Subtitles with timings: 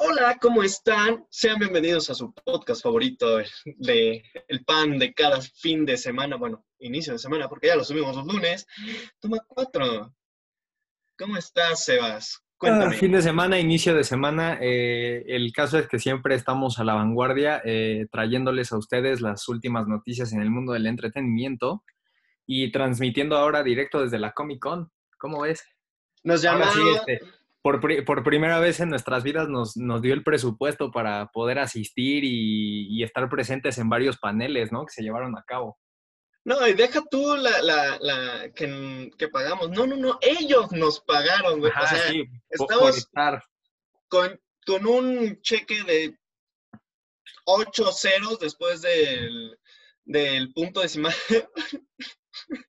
[0.00, 1.26] Hola, ¿cómo están?
[1.28, 6.64] Sean bienvenidos a su podcast favorito de El Pan de cada fin de semana, bueno,
[6.78, 8.64] inicio de semana, porque ya lo subimos los lunes.
[9.18, 10.14] Toma cuatro.
[11.18, 12.40] ¿Cómo estás, Sebas?
[12.58, 12.94] Cuéntame.
[12.94, 14.58] fin de semana, inicio de semana.
[14.60, 19.48] eh, el caso es que siempre estamos a la vanguardia, eh, trayéndoles a ustedes las
[19.48, 21.82] últimas noticias en el mundo del entretenimiento
[22.46, 24.92] y transmitiendo ahora directo desde la Comic Con.
[25.18, 25.64] ¿Cómo ves?
[26.22, 26.72] Nos llamaron.
[26.72, 27.37] sí, este,
[27.68, 31.58] por, pri- por primera vez en nuestras vidas nos, nos dio el presupuesto para poder
[31.58, 34.86] asistir y, y estar presentes en varios paneles, ¿no?
[34.86, 35.78] Que se llevaron a cabo.
[36.44, 39.68] No, y deja tú la, la, la que, que pagamos.
[39.68, 41.70] No, no, no, ellos nos pagaron, güey.
[41.70, 43.06] Ajá, o sea, sí, estamos
[44.08, 46.16] con, con un cheque de
[47.44, 49.58] ocho ceros después del,
[50.06, 51.14] del punto decimal.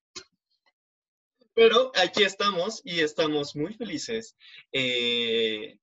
[1.60, 4.34] Pero aquí estamos y estamos muy felices
[4.72, 5.76] eh,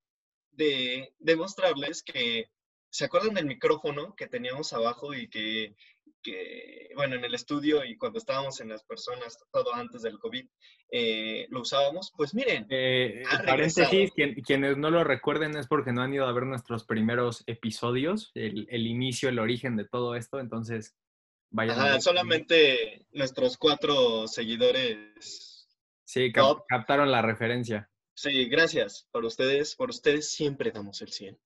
[0.49, 2.49] de demostrarles que,
[2.90, 5.76] ¿se acuerdan del micrófono que teníamos abajo y que,
[6.24, 10.48] que, bueno, en el estudio y cuando estábamos en las personas, todo antes del COVID,
[10.93, 12.12] eh, lo usábamos?
[12.18, 16.34] Pues miren, Eh, paréntesis, quien- quienes no lo recuerden es porque no han ido a
[16.34, 20.96] ver nuestros primeros episodios, el, el inicio, el origen de todo esto, entonces
[21.51, 21.79] vayan.
[21.79, 25.54] ajá, solamente nuestros cuatro seguidores.
[26.08, 26.66] Sí, cap- top.
[26.68, 27.90] captaron la referencia.
[28.16, 29.76] Sí, gracias por ustedes.
[29.76, 31.38] Por ustedes siempre damos el 100.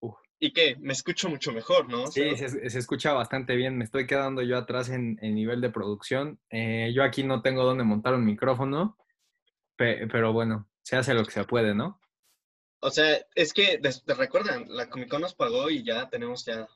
[0.00, 0.14] Uf.
[0.38, 0.76] ¿Y qué?
[0.78, 2.04] Me escucho mucho mejor, ¿no?
[2.04, 3.76] O Sí, se, se escucha bastante bien.
[3.76, 6.38] Me estoy quedando yo atrás en, en nivel de producción.
[6.50, 8.96] Eh, yo aquí no tengo donde montar un micrófono,
[9.76, 12.00] pe- pero bueno, se hace lo que se puede, ¿no?
[12.82, 16.66] o sea, es que, te recuerdan, la Comic Con nos pagó y ya tenemos ya,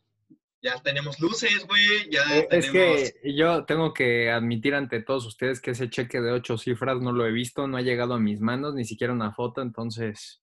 [0.65, 3.13] ya tenemos luces, güey, ya Eh, Es tenemos...
[3.13, 7.13] que yo tengo que admitir ante todos ustedes que ese cheque de ocho cifras no
[7.13, 10.41] lo he visto, no ha llegado a mis manos, ni siquiera una foto, entonces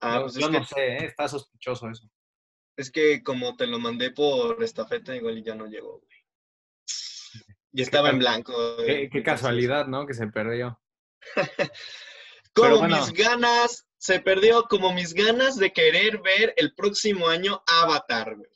[0.00, 1.04] Ah, yo, pues yo es, que, no sé, ¿eh?
[1.06, 2.08] está sospechoso eso.
[2.76, 6.18] es que como te lo mandé por estafeta, igual ya no llegó, güey.
[7.72, 8.52] Y estaba en blanco.
[8.76, 10.06] güey, Qué, casualidad, ¿no?
[10.06, 10.80] Que se perdió.
[12.54, 12.96] Como bueno.
[12.98, 18.50] mis ganas, se perdió como mis ganas de querer ver el próximo año Avatar, güey.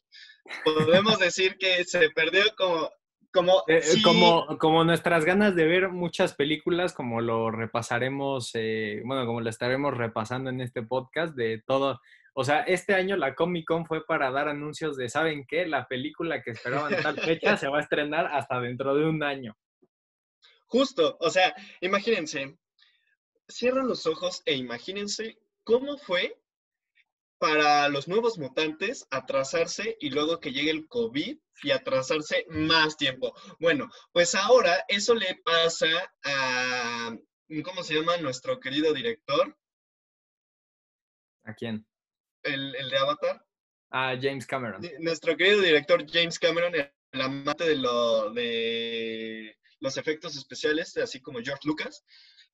[0.64, 2.90] Podemos decir que se perdió como,
[3.32, 8.50] como, Eh, eh, sí, como, como nuestras ganas de ver muchas películas, como lo repasaremos,
[8.54, 12.00] eh, bueno, como lo estaremos repasando en este podcast de todo.
[12.34, 15.66] O sea, este año la Comic Con fue para dar anuncios de, ¿saben qué?
[15.66, 19.56] La película que esperaban tal fecha se va a estrenar hasta dentro de un año.
[20.66, 22.56] justo, o sea, imagínense,
[23.46, 26.41] cierran los ojos e imagínense cómo fue
[27.42, 33.34] para los nuevos mutantes atrasarse y luego que llegue el COVID y atrasarse más tiempo.
[33.58, 35.88] Bueno, pues ahora eso le pasa
[36.22, 37.16] a,
[37.64, 38.16] ¿cómo se llama?
[38.18, 39.58] Nuestro querido director,
[41.42, 41.84] ¿A quién?
[42.44, 43.44] el, el de Avatar.
[43.90, 44.80] A James Cameron.
[45.00, 51.20] Nuestro querido director James Cameron, el, el amante de, lo, de los efectos especiales, así
[51.20, 52.04] como George Lucas.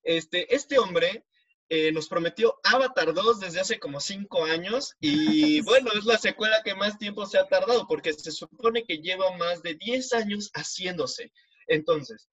[0.03, 1.27] Este, este hombre
[1.71, 6.63] eh, nos prometió Avatar 2 desde hace como cinco años y bueno, es la secuela
[6.65, 10.51] que más tiempo se ha tardado porque se supone que lleva más de 10 años
[10.55, 11.31] haciéndose.
[11.67, 12.29] Entonces,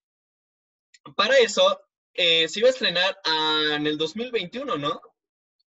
[1.18, 1.82] para eso
[2.14, 5.02] eh, se iba a estrenar ah, en el 2021, ¿no?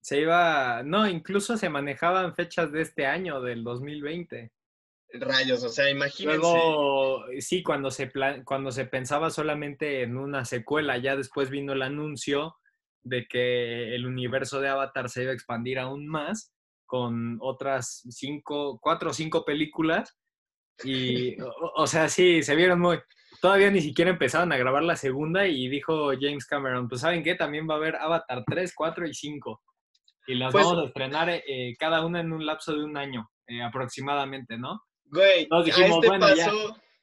[0.00, 4.50] Se iba, no, incluso se manejaban fechas de este año, del 2020.
[5.12, 6.38] Rayos, o sea, imagínense.
[6.38, 8.10] Luego, sí, cuando se,
[8.44, 12.56] cuando se pensaba solamente en una secuela, ya después vino el anuncio
[13.08, 16.52] de que el universo de Avatar se iba a expandir aún más
[16.86, 20.16] con otras cinco, cuatro o cinco películas.
[20.84, 22.98] Y, o, o sea, sí, se vieron muy...
[23.40, 27.34] Todavía ni siquiera empezaron a grabar la segunda y dijo James Cameron, pues ¿saben qué?
[27.34, 29.62] También va a haber Avatar 3, 4 y 5.
[30.28, 33.28] Y las Pues- vamos a estrenar eh, cada una en un lapso de un año
[33.46, 34.80] eh, aproximadamente, ¿no?
[35.04, 36.50] Güey, Nos a dijimos, este bueno, ya.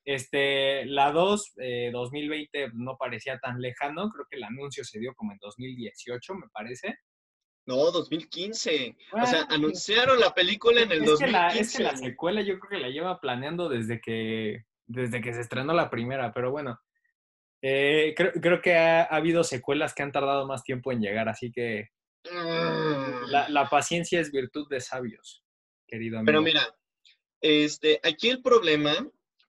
[0.05, 5.13] Este, la 2, eh, 2020 no parecía tan lejano, creo que el anuncio se dio
[5.15, 6.95] como en 2018, me parece.
[7.65, 8.95] No, 2015.
[9.11, 11.31] o sea, Bueno, anunciaron la película en el es, que 2015.
[11.31, 15.33] la, es que la secuela yo creo que la lleva planeando desde que, desde que
[15.33, 16.79] se estrenó la primera, pero bueno,
[17.63, 21.27] eh, creo, creo que ha, ha habido secuelas que han tardado más tiempo en llegar,
[21.27, 21.89] así que
[22.31, 23.29] Mm.
[23.29, 25.43] la, la paciencia es virtud de sabios,
[25.87, 26.25] querido amigo.
[26.25, 26.75] Pero mira,
[27.41, 28.95] este, aquí el problema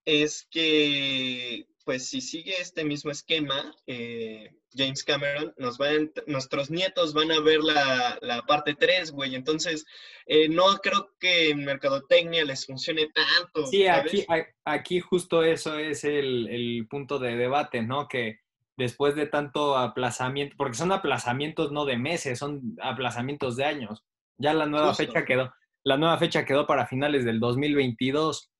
[0.06, 6.24] es que, pues, si sigue este mismo esquema, eh, James Cameron, nos va a ent-
[6.26, 9.34] nuestros nietos van a ver la, la parte 3, güey.
[9.34, 9.84] Entonces,
[10.26, 13.66] eh, no creo que en mercadotecnia les funcione tanto.
[13.66, 14.26] Sí, ¿sabes?
[14.28, 18.08] aquí, aquí justo eso es el, el punto de debate, ¿no?
[18.08, 18.40] Que
[18.76, 24.04] después de tanto aplazamiento, porque son aplazamientos no de meses, son aplazamientos de años.
[24.38, 25.04] Ya la nueva Justo.
[25.04, 25.54] fecha quedó.
[25.82, 28.50] La nueva fecha quedó para finales del 2022,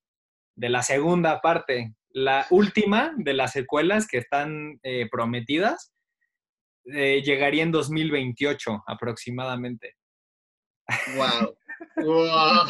[0.57, 1.95] de la segunda parte.
[2.11, 5.93] La última de las secuelas que están eh, prometidas
[6.87, 9.95] eh, llegaría en 2028 aproximadamente.
[11.17, 11.57] Wow.
[12.05, 12.67] wow.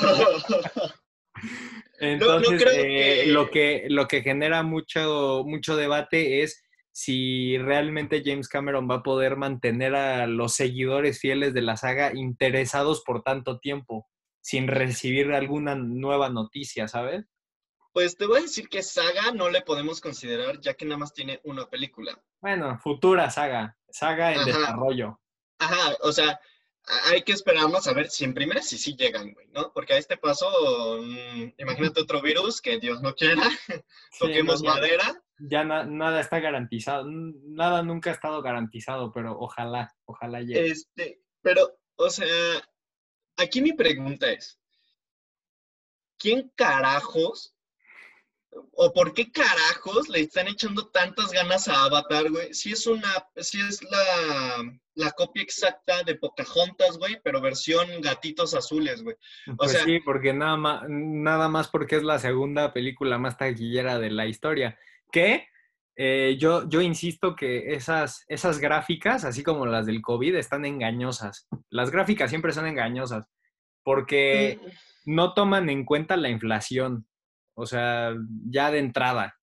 [1.98, 6.62] Entonces, eh, que- lo, que, lo que genera mucho, mucho debate es
[6.92, 12.12] si realmente James Cameron va a poder mantener a los seguidores fieles de la saga
[12.14, 14.08] interesados por tanto tiempo,
[14.40, 17.26] sin recibir alguna nueva noticia, ¿sabes?
[17.96, 21.14] Pues te voy a decir que saga no le podemos considerar ya que nada más
[21.14, 22.22] tiene una película.
[22.42, 24.44] Bueno, futura saga, saga en Ajá.
[24.58, 25.18] desarrollo.
[25.58, 26.38] Ajá, o sea,
[27.06, 29.72] hay que esperarnos a ver si en primera sí sí llegan, güey, ¿no?
[29.72, 30.46] Porque a este paso,
[31.00, 33.40] mm, imagínate otro virus que Dios no quiera,
[34.12, 35.22] Sí, toquemos no, ya- madera.
[35.38, 40.66] Ya na- nada está garantizado, nada nunca ha estado garantizado, pero ojalá, ojalá llegue.
[40.66, 42.26] Este, pero, o sea,
[43.38, 44.60] aquí mi pregunta es,
[46.18, 47.54] ¿quién carajos
[48.72, 52.52] o por qué carajos le están echando tantas ganas a Avatar, güey?
[52.54, 58.54] Si es una, si es la, la copia exacta de Pocahontas, güey, pero versión gatitos
[58.54, 59.16] azules, güey.
[59.56, 63.98] Pues sea- sí, porque nada más, nada más porque es la segunda película más taquillera
[63.98, 64.78] de la historia.
[65.12, 65.48] Que
[65.96, 71.48] eh, yo, yo insisto que esas, esas gráficas, así como las del COVID, están engañosas.
[71.70, 73.26] Las gráficas siempre son engañosas
[73.82, 77.06] porque Mm, no toman en cuenta la inflación.
[77.56, 78.14] O sea,
[78.48, 79.36] ya de entrada.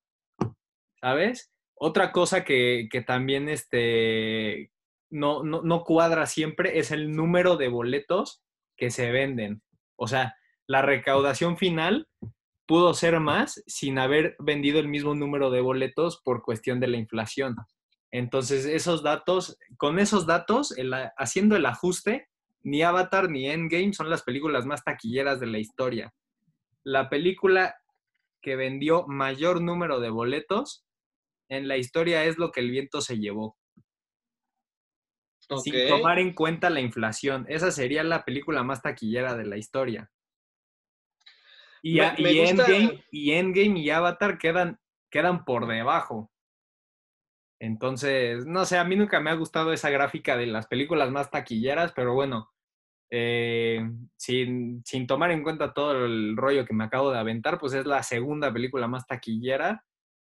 [1.02, 1.52] ¿Sabes?
[1.76, 4.72] Otra cosa que, que también este,
[5.10, 8.42] no, no, no cuadra siempre es el número de boletos
[8.78, 9.62] que se venden.
[9.96, 10.36] O sea,
[10.68, 12.08] la recaudación final
[12.66, 16.98] pudo ser más sin haber vendido el mismo número de boletos por cuestión de la
[16.98, 17.56] inflación.
[18.12, 20.74] Entonces, esos datos, con esos datos,
[21.18, 22.28] haciendo el ajuste,
[22.62, 26.14] ni Avatar ni Endgame son las películas más taquilleras de la historia.
[26.84, 27.76] La película
[28.44, 30.86] que vendió mayor número de boletos
[31.50, 33.58] en la historia es lo que el viento se llevó
[35.62, 37.46] sin tomar en cuenta la inflación.
[37.50, 40.12] Esa sería la película más taquillera de la historia.
[41.82, 44.80] Y, Me- a- me y gusta- Endgame, y Endgame y Avatar quedan,
[45.10, 46.32] quedan por debajo.
[47.60, 51.30] Entonces, no sé, a mí nunca me ha gustado esa gráfica de las películas más
[51.32, 52.52] taquilleras, pero bueno,
[53.10, 53.82] eh,
[54.18, 57.86] sin, sin tomar en cuenta todo el rollo que me acabo de aventar, pues es
[57.86, 59.84] la segunda película más taquillera,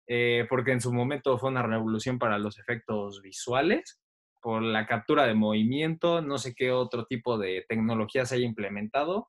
[0.08, 4.00] eh, porque en su momento fue una revolución para los efectos visuales,
[4.42, 9.28] por la captura de movimiento, no sé qué otro tipo de tecnología se haya implementado,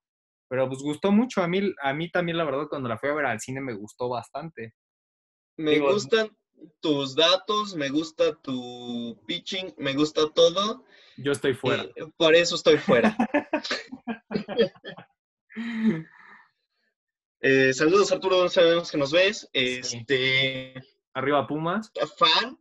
[0.48, 1.42] pero pues gustó mucho.
[1.42, 3.74] A mí, a mí también, la verdad, cuando la fui a ver al cine me
[3.74, 4.74] gustó bastante.
[5.56, 6.28] Me Digo- gustan
[6.80, 10.84] tus datos, me gusta tu pitching, me gusta todo.
[11.16, 11.84] Yo estoy fuera.
[11.96, 13.16] eh, por eso estoy fuera.
[17.40, 19.48] Eh, saludos Arturo, sabemos que nos ves.
[19.52, 20.74] Este,
[21.14, 21.92] Arriba Pumas.
[22.16, 22.58] fan,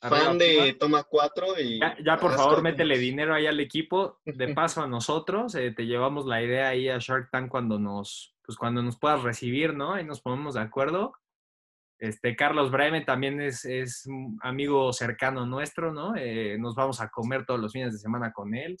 [0.00, 0.78] Arriba fan de Pumas.
[0.78, 4.20] Toma 4 y Ya, ya, por favor, métele dinero ahí al equipo.
[4.24, 8.34] De paso a nosotros, eh, te llevamos la idea ahí a Shark Tank cuando nos,
[8.44, 9.94] pues cuando nos puedas recibir, ¿no?
[9.94, 11.12] Ahí nos ponemos de acuerdo.
[11.98, 16.14] Este, Carlos Breme también es, es un amigo cercano nuestro, ¿no?
[16.16, 18.76] Eh, nos vamos a comer todos los fines de semana con él.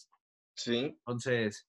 [0.54, 0.94] Sí.
[0.98, 1.66] Entonces,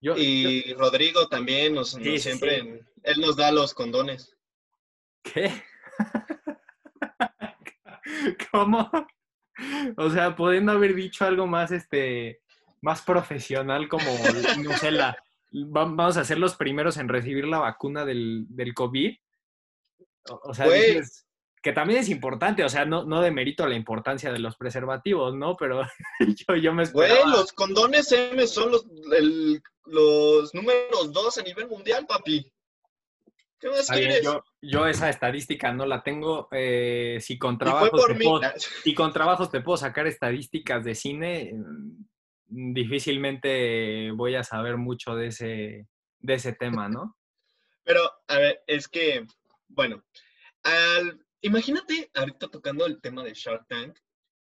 [0.00, 2.80] yo, yo- Y Rodrigo también, nos, Sí, siempre, sí.
[3.04, 4.36] él nos da los condones.
[5.22, 5.52] ¿qué?
[8.50, 8.90] ¿Cómo?
[9.96, 12.40] O sea, pudiendo haber dicho algo más, este,
[12.80, 14.04] más profesional como,
[14.64, 15.16] no sé, la,
[15.54, 19.16] va- vamos a ser los primeros en recibir la vacuna del, del COVID.
[20.28, 20.86] O, o sea, Güey.
[20.96, 21.26] dices,
[21.62, 25.56] que también es importante, o sea, no, no demerito la importancia de los preservativos, ¿no?
[25.56, 25.82] Pero
[26.48, 27.30] yo, yo me Güey, esperaba...
[27.36, 28.86] los condones M son los,
[29.16, 32.52] el- los números dos a nivel mundial, papi.
[33.58, 34.22] ¿Qué más quieres?
[34.24, 36.48] yo, yo esa estadística no la tengo.
[36.50, 38.40] eh, si con trabajos te puedo-
[38.96, 45.28] con trabajos te puedo sacar estadísticas de cine, mm, difícilmente voy a saber mucho de
[45.28, 45.86] ese,
[46.18, 47.16] de ese tema, ¿no?
[47.84, 49.26] Pero, a ver, es que,
[49.74, 50.04] bueno,
[50.62, 53.98] al, imagínate, ahorita tocando el tema de Shark Tank,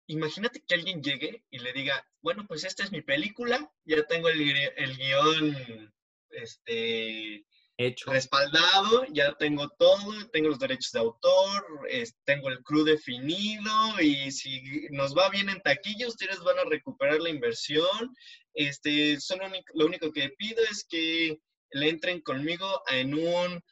[0.07, 4.29] imagínate que alguien llegue y le diga, bueno, pues esta es mi película, ya tengo
[4.29, 4.41] el,
[4.75, 5.93] el guion,
[6.29, 7.45] este,
[7.77, 8.11] Hecho.
[8.11, 14.31] respaldado, ya tengo todo, tengo los derechos de autor, es- tengo el crew definido y
[14.31, 18.13] si nos va bien en taquilla, ustedes van a recuperar la inversión.
[18.53, 21.39] Este, único- lo único que pido es que
[21.71, 23.63] le entren conmigo en un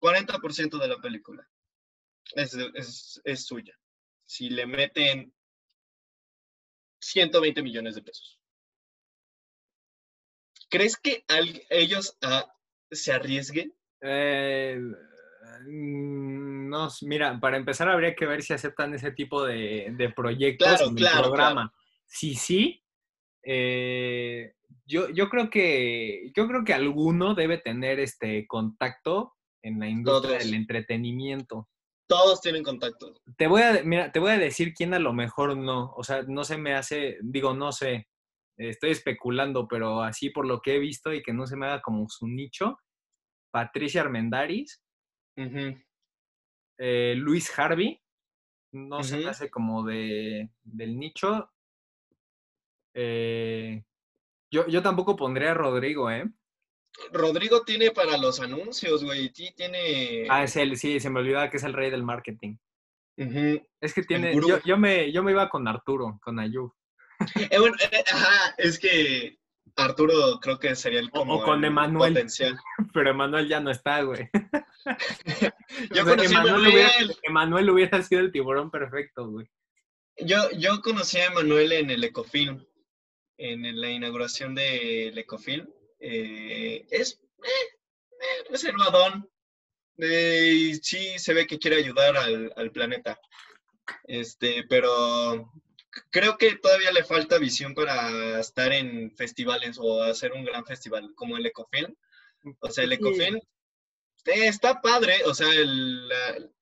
[0.00, 1.46] 40% de la película.
[2.34, 3.74] Es, es- es suya.
[4.26, 5.32] Si le meten
[7.00, 8.40] 120 millones de pesos.
[10.70, 12.52] ¿Crees que al- ellos ah,
[12.90, 13.74] se arriesguen?
[14.02, 14.78] Eh,
[15.66, 20.68] mm, no, mira, para empezar habría que ver si aceptan ese tipo de, de proyectos
[20.68, 21.74] Claro, en el claro, programa.
[22.06, 22.84] Si sí,
[23.42, 29.88] eh, yo, yo creo que yo creo que alguno debe tener este contacto en la
[29.88, 30.44] industria Todos.
[30.44, 31.68] del entretenimiento.
[32.08, 33.14] Todos tienen contacto.
[33.36, 35.92] Te voy a, mira, te voy a decir quién a lo mejor no.
[35.94, 38.08] O sea, no se me hace, digo, no sé,
[38.56, 41.82] estoy especulando, pero así por lo que he visto y que no se me haga
[41.82, 42.78] como su nicho,
[43.50, 44.82] Patricia Armendaris,
[46.78, 48.00] eh, Luis Harvey,
[48.72, 51.50] no se me hace como de, del nicho.
[52.94, 53.84] Eh,
[54.50, 56.24] yo, yo tampoco pondría a Rodrigo, ¿eh?
[57.12, 59.30] Rodrigo tiene para los anuncios, güey.
[59.30, 60.26] Tiene.
[60.28, 62.56] Ah, es él, sí, se me olvidaba que es el rey del marketing.
[63.80, 66.72] Es que tiene, yo, yo me, yo me iba con Arturo, con Ayub.
[67.50, 69.38] Eh, bueno, eh, ajá, es que
[69.74, 72.12] Arturo creo que sería el O- o como con el Emanuel.
[72.14, 72.56] potencial.
[72.94, 74.28] Pero Emanuel ya no está, güey.
[75.94, 77.16] Yo O sea, conocí a Emanuel hubiera, Emanuel.
[77.22, 79.48] Emanuel hubiera sido el tiburón perfecto, güey.
[80.18, 82.64] Yo, yo conocí a Emanuel en el Ecofilm,
[83.36, 85.68] en la inauguración del Ecofilm.
[86.00, 87.48] Eh, es eh,
[88.20, 89.30] eh, reservadón.
[89.98, 93.18] Eh, y sí se ve que quiere ayudar al, al planeta.
[94.04, 95.50] Este, pero
[96.10, 101.12] creo que todavía le falta visión para estar en festivales o hacer un gran festival
[101.14, 101.94] como el Ecofilm.
[102.60, 102.92] O sea, el.
[102.92, 103.40] Ecofilm
[104.24, 106.52] está padre, o sea, el-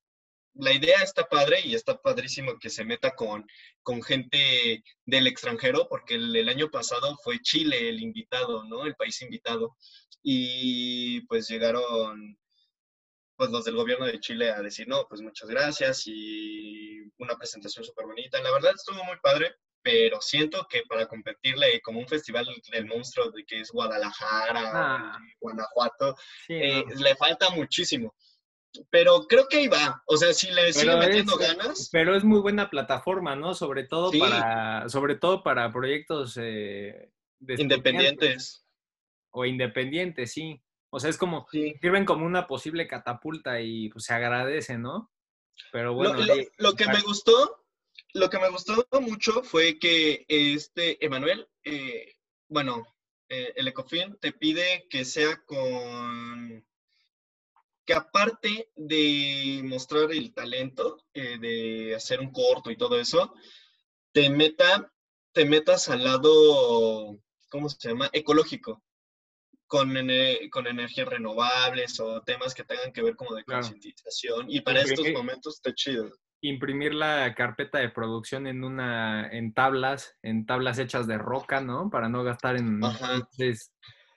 [0.58, 3.46] la, idea está padre y está padrísimo que se meta con,
[3.82, 8.84] con gente del extranjero, porque el, el año pasado fue Chile el invitado, ¿no?
[8.84, 9.76] El país invitado.
[10.22, 12.36] Y pues llegaron
[13.36, 17.84] pues los del gobierno de Chile a decir, no, pues muchas gracias y una presentación
[17.84, 18.40] súper bonita.
[18.40, 23.30] La verdad estuvo muy padre, pero siento que para competirle como un festival del monstruo
[23.30, 25.18] de que es Guadalajara Ah.
[25.38, 26.94] Guanajuato, Sí, eh, no.
[27.02, 28.14] le falta muchísimo.
[28.90, 30.02] Pero creo que ahí va.
[30.06, 33.54] O sea, si le sigue metiendo es- ganas, Pero es muy buena plataforma, ¿no?
[33.54, 34.18] Sobre todo Sí.
[34.18, 37.10] para, sobre todo para proyectos eh,
[37.58, 38.62] independientes.
[39.30, 40.62] o independientes, sí.
[40.90, 41.74] O sea, es como, Sí.
[41.82, 45.12] sirven como una posible catapulta y pues se agradece, ¿no?
[45.72, 46.14] Pero bueno,
[46.58, 47.64] lo- que me gustó,
[48.14, 52.14] lo que me gustó mucho fue que este Emanuel, eh,
[52.48, 52.86] bueno,
[53.28, 56.64] eh, el Ecofin te pide que sea con
[57.86, 63.32] que aparte de mostrar el talento, eh, de hacer un corto y todo eso,
[64.12, 64.92] te meta,
[65.32, 68.10] te metas al lado, ¿cómo se llama?
[68.12, 68.82] Ecológico.
[69.68, 69.96] Con,
[70.52, 73.62] con energías renovables o temas que tengan que ver como de Claro.
[73.62, 74.46] concientización.
[74.48, 76.08] Y para estos momentos está chido.
[76.40, 81.90] imprimir la carpeta de producción en una, en tablas, en tablas hechas de roca, ¿no?
[81.90, 83.28] Para no gastar en Ajá.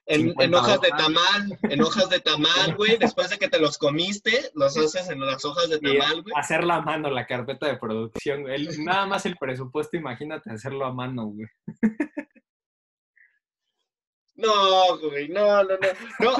[0.09, 2.97] En, en 50 hojas de tamal, en hojas de tamal, güey.
[2.97, 6.33] Después de que te los comiste, los haces en las hojas de tamal, güey.
[6.35, 8.41] hacerla a mano la carpeta de producción.
[8.41, 8.67] güey.
[8.79, 11.47] Nada más el presupuesto, imagínate hacerlo a mano, güey.
[14.35, 15.89] No, güey, no, no, no.
[16.19, 16.37] No,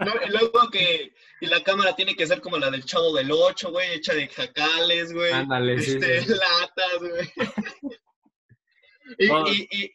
[0.00, 3.30] No, y luego que y la cámara tiene que ser como la del Chavo del
[3.32, 5.32] 8, güey, hecha de jacales, güey.
[5.32, 6.38] Ándale, sí, este, sí, sí.
[6.38, 7.32] latas, güey.
[9.18, 9.92] y, y,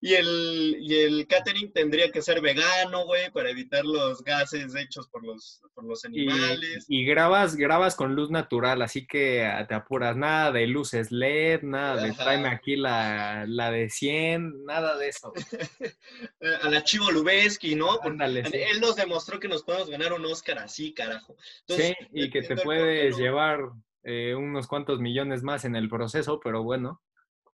[0.00, 5.08] y el, y el catering tendría que ser vegano, güey, para evitar los gases hechos
[5.08, 6.84] por los, por los animales.
[6.88, 10.16] y grabas, grabas con luz natural, así que ah, te apuras.
[10.16, 12.24] Nada de luces LED, nada de Ajá.
[12.24, 15.32] tráeme aquí la, la de 100, nada de eso.
[16.40, 17.86] Eh, A la Chivo Lubeski, ¿no?
[17.96, 18.56] Porque Ándale, sí.
[18.56, 21.36] él nos demostró que nos podemos ganar un Oscar así, carajo.
[21.68, 23.60] Sí, y que te entiendo el por qué puedes llevar
[24.04, 27.00] eh, unos cuantos millones más en el proceso, pero bueno.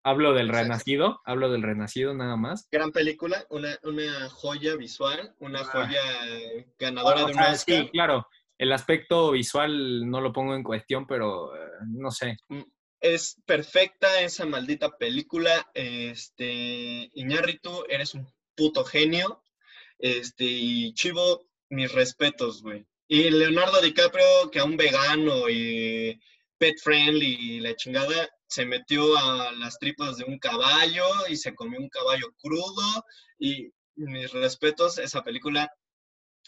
[0.08, 0.62] Hablo del Exacto.
[0.64, 2.66] renacido, hablo del renacido nada más.
[2.72, 5.64] Gran película, una, una joya visual, una Ah.
[5.64, 6.02] joya
[6.78, 7.76] ganadora de un sea, Oscar.
[7.84, 12.36] sí, claro, el aspecto visual no lo pongo en cuestión, pero eh, no sé.
[13.00, 15.68] Es perfecta esa maldita película.
[15.74, 19.42] Este, Iñárritu, eres un puto genio.
[19.98, 22.86] Este, y Chivo, mis respetos, güey.
[23.08, 26.20] Y Leonardo DiCaprio, que a un vegano y
[26.58, 31.54] pet friendly y la chingada, se metió a las tripas de un caballo y se
[31.54, 33.04] comió un caballo crudo.
[33.38, 35.70] Y mis respetos, esa película,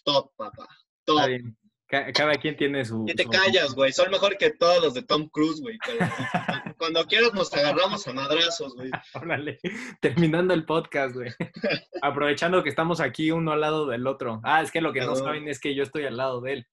[0.04, 0.66] top, papá.
[1.04, 1.18] Top.
[1.18, 1.56] Está bien.
[1.86, 3.04] Ca- Cada quien tiene su.
[3.08, 3.92] Y te su- callas, güey.
[3.92, 5.76] Son mejor que todos los de Tom Cruise, güey.
[6.78, 8.90] Cuando quieras nos agarramos a madrazos, güey.
[9.14, 9.58] Órale,
[10.00, 11.30] terminando el podcast, güey.
[12.02, 14.40] Aprovechando que estamos aquí uno al lado del otro.
[14.44, 16.66] Ah, es que lo que no saben es que yo estoy al lado de él.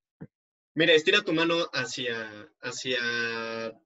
[0.78, 3.00] Mira, estira tu mano hacia, hacia...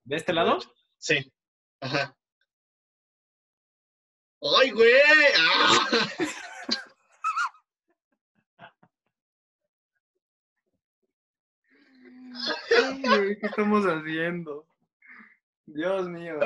[0.04, 0.60] ¿De este lado?
[0.98, 1.32] Sí.
[1.80, 2.18] Ajá.
[4.60, 4.92] ¡Ay, güey!
[5.40, 5.88] ¡Ah!
[13.40, 14.68] ¿qué estamos haciendo?
[15.68, 16.40] Dios mío.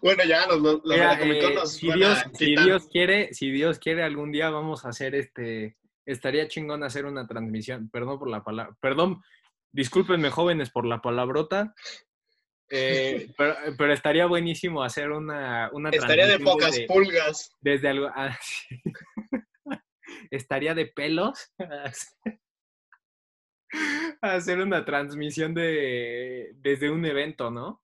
[0.00, 4.48] Bueno, ya nos lo, eh, si, Dios, si Dios quiere, si Dios quiere, algún día
[4.48, 5.76] vamos a hacer este.
[6.04, 7.90] Estaría chingón hacer una transmisión.
[7.90, 8.76] Perdón por la palabra.
[8.80, 9.20] Perdón,
[9.76, 11.74] discúlpenme, jóvenes, por la palabrota.
[12.70, 13.32] Eh,
[13.78, 17.52] pero, estaría buenísimo hacer una, una Estaría de pocas pulgas.
[17.60, 18.10] Desde algo.
[18.14, 18.36] Ah,
[20.30, 21.52] estaría de pelos.
[24.22, 27.82] hacer una transmisión de desde un evento, ¿no?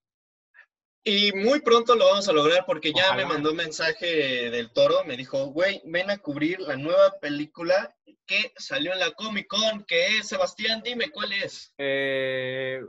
[1.04, 5.04] Y muy pronto lo vamos a lograr porque ya me mandó un mensaje del toro,
[5.04, 9.84] me dijo, güey, ven a cubrir la nueva película que salió en la Comic Con,
[9.84, 11.74] que es, Sebastián, dime cuál es.
[11.76, 12.80] Eh,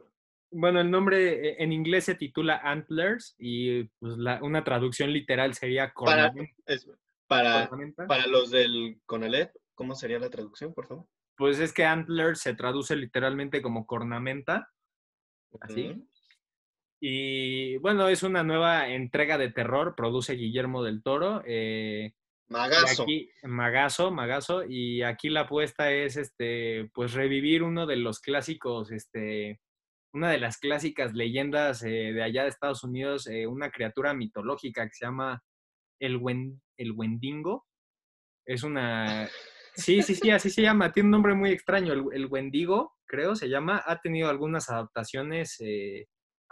[0.51, 5.91] bueno, el nombre eh, en inglés se titula Antlers y pues, una traducción literal sería
[5.91, 6.53] cornamenta.
[7.27, 7.67] Para,
[8.07, 11.07] para, los del Conalep, ¿cómo sería la traducción, por favor?
[11.35, 14.69] Pues es que Antlers se traduce literalmente como cornamenta.
[15.61, 16.07] Así.
[17.05, 21.43] Y bueno, es una nueva entrega de terror, produce Guillermo del Toro.
[21.45, 22.13] Eh,
[22.47, 23.05] Magazo.
[23.43, 24.63] Magazo, Magazo.
[24.65, 29.59] Y aquí la apuesta es este, pues revivir uno de los clásicos, este,
[30.13, 34.85] una de las clásicas leyendas eh, de allá de Estados Unidos, eh, una criatura mitológica
[34.85, 35.43] que se llama
[35.99, 36.21] el,
[36.77, 37.65] el Wendigo.
[38.45, 39.27] Es una.
[39.75, 40.93] Sí, sí, sí, así se llama.
[40.93, 41.91] Tiene un nombre muy extraño.
[41.91, 43.83] El, el Wendigo, creo, se llama.
[43.85, 45.57] Ha tenido algunas adaptaciones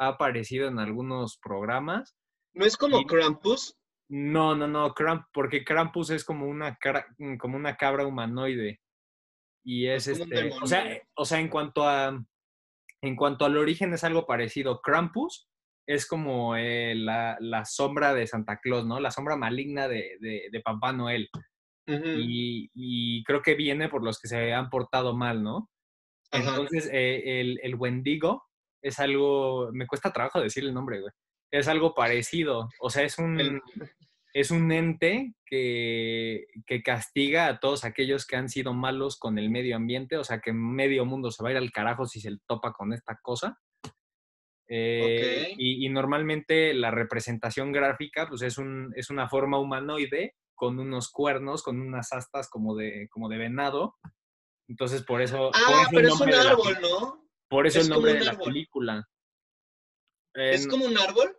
[0.02, 2.18] ha aparecido en algunos programas.
[2.54, 3.78] ¿No es como Krampus?
[4.10, 4.94] No, no, no,
[5.32, 6.78] porque Krampus es como una,
[7.40, 8.82] como una cabra humanoide.
[9.64, 12.20] Y es, este, o sea, o sea, en cuanto a,
[13.02, 14.82] en cuanto al origen es algo parecido.
[14.82, 15.48] Krampus
[15.88, 19.00] es como eh, la, sombra de Santa Claus, ¿no?
[19.00, 21.30] La sombra maligna de, de, Papá Noel.
[21.86, 25.70] y, y, creo que viene por los que se han portado mal, ¿no?
[26.32, 28.51] Entonces, eh, el, el Wendigo
[28.82, 31.12] es algo, me cuesta trabajo decir el nombre, güey.
[31.52, 33.62] Es algo parecido, o sea, es un,
[34.34, 39.50] es un ente que, que, castiga a todos aquellos que han sido malos con el
[39.50, 42.38] medio ambiente, o sea, que medio mundo se va a ir al carajo si se
[42.48, 43.60] topa con esta cosa.
[44.74, 51.12] Eh, y, normalmente la representación gráfica, pues es, un, es una forma humanoide con unos
[51.12, 53.98] cuernos, con unas astas como de, como de venado.
[54.70, 55.52] Entonces, por eso...
[55.54, 57.21] Ah, pero es un árbol, ¿no?
[57.52, 59.06] Por eso el nombre de la película.
[60.34, 61.36] ¿Es como un árbol?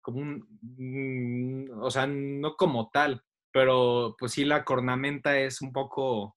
[0.00, 0.46] Como un.
[0.62, 6.36] Mm, o sea, no como tal, pero pues sí la cornamenta es un poco.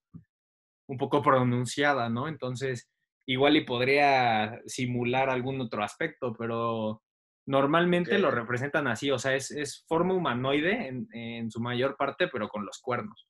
[0.88, 2.28] un poco pronunciada, ¿no?
[2.28, 2.90] Entonces,
[3.28, 7.04] igual y podría simular algún otro aspecto, pero
[7.46, 12.66] normalmente lo representan así, o sea, es, forma humanoide en, su mayor parte, pero con
[12.66, 13.28] los cuernos.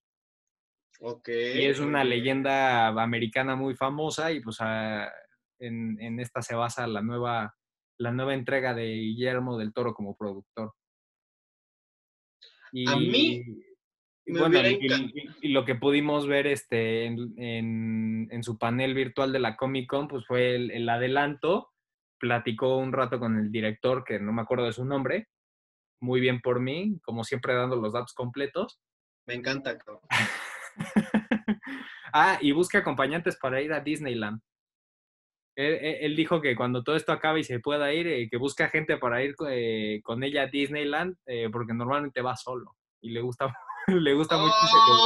[1.01, 1.27] Ok.
[1.27, 5.11] Y es una leyenda americana muy famosa y pues a,
[5.61, 7.55] en, esta se basa la nueva,
[7.97, 10.73] la nueva entrega de Guillermo del Toro como productor.
[12.71, 13.43] Y, a mí.
[14.25, 14.59] Y, bueno,
[15.41, 20.07] y, lo que pudimos ver este, en, en, su panel virtual de la Comic Con,
[20.07, 21.69] pues fue el, adelanto.
[22.19, 25.27] Platicó un rato con el director, que no me acuerdo de su nombre.
[25.99, 28.79] Muy bien por mí, como siempre dando los datos completos.
[29.27, 29.77] Me encanta.
[32.13, 34.39] ah, y busca acompañantes para ir a Disneyland.
[35.55, 38.97] Él, dijo que cuando todo esto acabe y se pueda ir, eh, que busca gente
[38.97, 43.53] para ir eh, con ella a Disneyland, eh, porque normalmente va solo y le gusta,
[43.87, 44.53] le gusta mucho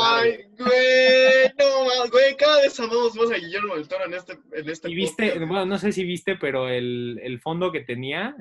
[0.04, 4.70] Ay, güey, no, güey, cada vez amamos más a Guillermo del Toro en este, en
[4.70, 8.36] este Y viste, bueno, no sé si viste, pero el, el fondo que tenía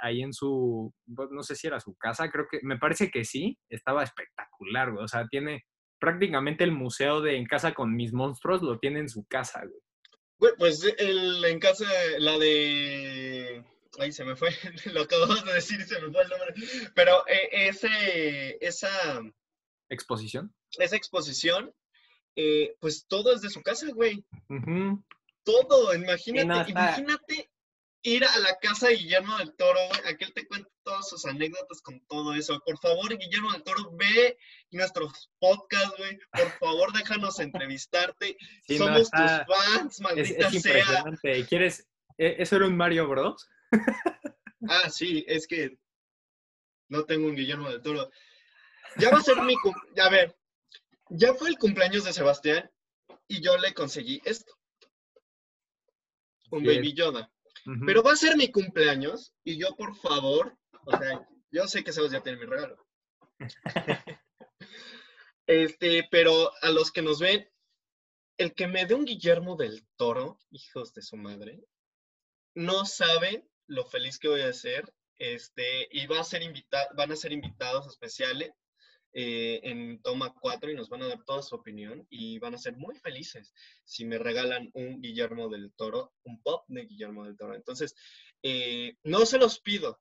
[0.00, 3.58] ahí en su, no sé si era su casa, creo que, me parece que sí,
[3.68, 5.04] estaba espectacular, güey.
[5.04, 5.66] O sea, tiene
[5.98, 9.85] prácticamente el museo de En Casa con Mis Monstruos, lo tiene en su casa, güey
[10.38, 11.86] pues el, en casa,
[12.18, 13.64] la de...
[13.98, 14.50] Ay, se me fue,
[14.92, 16.54] lo acabas de decir y se me fue el nombre.
[16.94, 19.22] Pero eh, ese, esa...
[19.88, 20.54] ¿Exposición?
[20.78, 21.74] Esa exposición,
[22.34, 24.24] eh, pues todo es de su casa, güey.
[25.44, 27.50] Todo, imagínate, imagínate
[28.06, 30.00] ir a la casa de Guillermo del Toro, güey.
[30.06, 32.60] Aquí él te cuenta todas sus anécdotas con todo eso.
[32.64, 34.38] Por favor, Guillermo del Toro, ve
[34.70, 36.18] nuestros podcasts, güey.
[36.30, 38.36] Por favor, déjanos entrevistarte.
[38.68, 41.46] Somos tus fans, maldita es, es impresionante.
[41.46, 41.88] ¿Quieres?
[42.16, 43.48] ¿e-, ¿Eso era un Mario Bros?
[44.68, 45.76] ah, sí, es que
[46.88, 48.10] no tengo un Guillermo del Toro.
[48.98, 49.54] Ya va a ser mi.
[50.00, 50.36] A ver,
[51.08, 52.70] ya fue el cumpleaños de Sebastián
[53.26, 54.56] y yo le conseguí esto.
[56.50, 57.32] Un Baby Yoda.
[57.84, 61.92] Pero va a ser mi cumpleaños y yo, por favor, o sea, yo sé que
[61.92, 62.76] Sebas ya tiene mi regalo.
[65.46, 67.48] este, pero a los que nos ven,
[68.38, 71.60] el que me dé un Guillermo del Toro, hijos de su madre,
[72.54, 74.92] no saben lo feliz que voy a ser.
[75.18, 78.52] Este, y va a ser invita van a ser invitados especiales
[79.18, 82.58] eh, en Toma 4 y nos van a dar toda su opinión y van a
[82.58, 87.34] ser muy felices si me regalan un Guillermo del Toro, un pop de Guillermo del
[87.34, 87.54] Toro.
[87.54, 87.96] Entonces,
[88.42, 89.98] eh, no se los pido,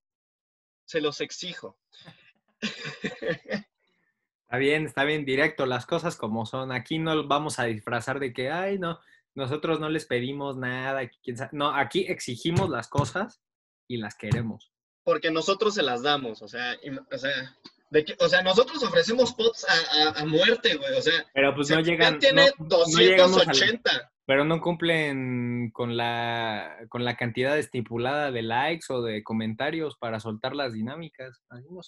[0.84, 1.80] se los exijo.
[4.42, 6.72] Está bien, está bien, directo, las cosas como son.
[6.72, 9.00] Aquí no vamos a disfrazar de que, ay, no,
[9.34, 11.10] nosotros no les pedimos nada.
[11.52, 13.42] No, aquí exigimos las cosas
[13.88, 14.72] y las queremos.
[15.04, 16.78] Porque nosotros se las damos, o sea,
[17.12, 17.58] o sea
[18.20, 19.66] o sea, nosotros ofrecemos pops
[20.16, 20.94] a, muerte, güey.
[20.98, 22.20] O sea, pero pues no llegan.
[22.20, 24.12] tiene 280.
[24.26, 30.20] pero no cumplen con la, con la cantidad estipulada de likes o de comentarios para
[30.20, 31.42] soltar las dinámicas.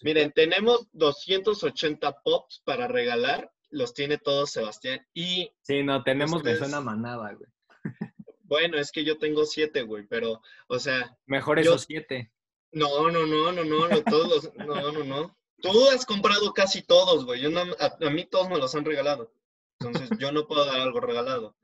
[0.03, 3.51] Miren, tenemos 280 pops para regalar.
[3.69, 5.05] Los tiene todos Sebastián.
[5.13, 5.51] Y.
[5.61, 7.49] Sí, no, tenemos me suena manada, güey.
[8.47, 11.17] Bueno, es que yo tengo siete, güey, pero, o sea.
[11.25, 12.31] Mejor esos siete.
[12.71, 15.36] No, no, no, no, no, no, todos no, no, no.
[15.61, 17.41] Tú has comprado casi todos, güey.
[17.41, 19.31] Yo a, mí todos me los han regalado.
[19.79, 21.55] Entonces, yo no puedo dar algo regalado.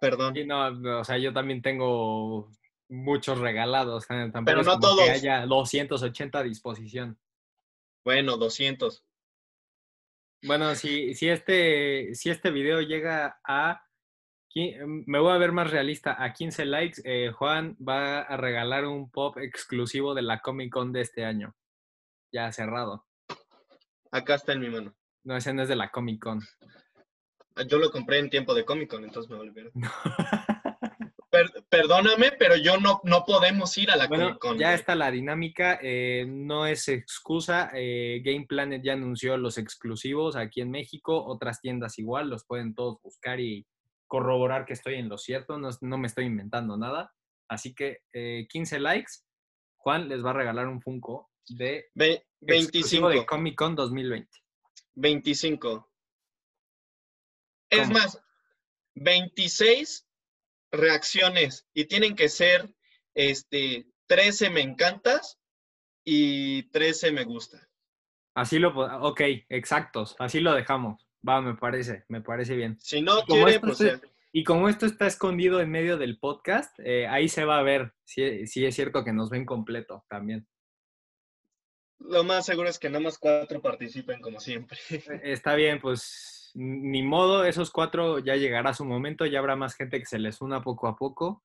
[0.00, 0.34] Perdón.
[0.46, 2.50] no, o sea, yo también tengo
[2.88, 4.06] muchos regalados.
[4.10, 4.30] ¿eh?
[4.44, 5.04] Pero no todos.
[5.04, 7.18] Que haya 280 a disposición.
[8.04, 9.04] Bueno, 200.
[10.42, 13.84] Bueno, si, si, este, si este video llega a...
[14.54, 16.16] Me voy a ver más realista.
[16.22, 20.92] A 15 likes, eh, Juan va a regalar un pop exclusivo de la Comic Con
[20.92, 21.54] de este año
[22.32, 23.06] ya cerrado.
[24.10, 24.94] Acá está en mi mano.
[25.24, 26.40] No, ese no es de la Comic Con.
[27.56, 29.72] Ah, yo lo compré en tiempo de Comic Con, entonces me volvieron.
[31.68, 34.58] perdóname, pero yo no, no podemos ir a la Comic Con.
[34.58, 37.70] Ya está la dinámica, eh, no es excusa.
[37.74, 42.74] Eh, Game Planet ya anunció los exclusivos aquí en México, otras tiendas igual, los pueden
[42.74, 43.66] todos buscar y
[44.06, 47.12] corroborar que estoy en lo cierto, no, me estoy inventando nada.
[47.48, 47.98] Así que
[48.48, 49.12] 15 eh, likes,
[49.76, 51.90] Juan les va a regalar un Funko de
[52.40, 54.28] 25 de Comic Con 2020.
[54.94, 55.90] 25.
[57.70, 58.20] Es más,
[58.94, 60.06] 26
[60.72, 62.72] reacciones y tienen que ser
[63.14, 65.38] este 13 me encantas
[66.04, 67.68] y 13 me gusta.
[68.34, 68.70] Así lo,
[69.02, 71.06] ok, exactos, así lo dejamos.
[71.26, 72.78] Va, me parece, me parece bien.
[72.80, 73.82] Si no quiere, pues...
[74.32, 77.94] Y como esto está escondido en medio del podcast, eh, ahí se va a ver
[78.04, 80.46] si, si es cierto que nos ven completo también.
[82.00, 84.78] Lo más seguro es que nada más cuatro participen como siempre.
[84.90, 89.74] E, está bien, pues ni modo, esos cuatro ya llegará su momento, ya habrá más
[89.74, 91.44] gente que se les una poco a poco.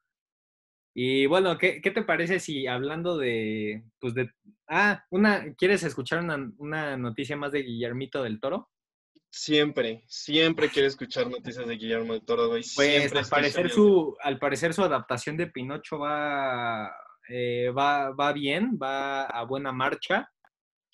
[0.97, 4.31] Y bueno, ¿qué, te parece si hablando de, pues de,
[4.69, 6.23] ah, una, ¿quieres escuchar
[6.57, 8.71] una, noticia más de Guillermito del Toro?
[9.29, 12.63] Siempre, siempre quiero escuchar noticias de Guillermo del Toro, güey.
[12.75, 16.95] Pues al parecer, su, al parecer su adaptación de Pinocho va,
[17.27, 20.31] eh, va, va bien, va a buena marcha.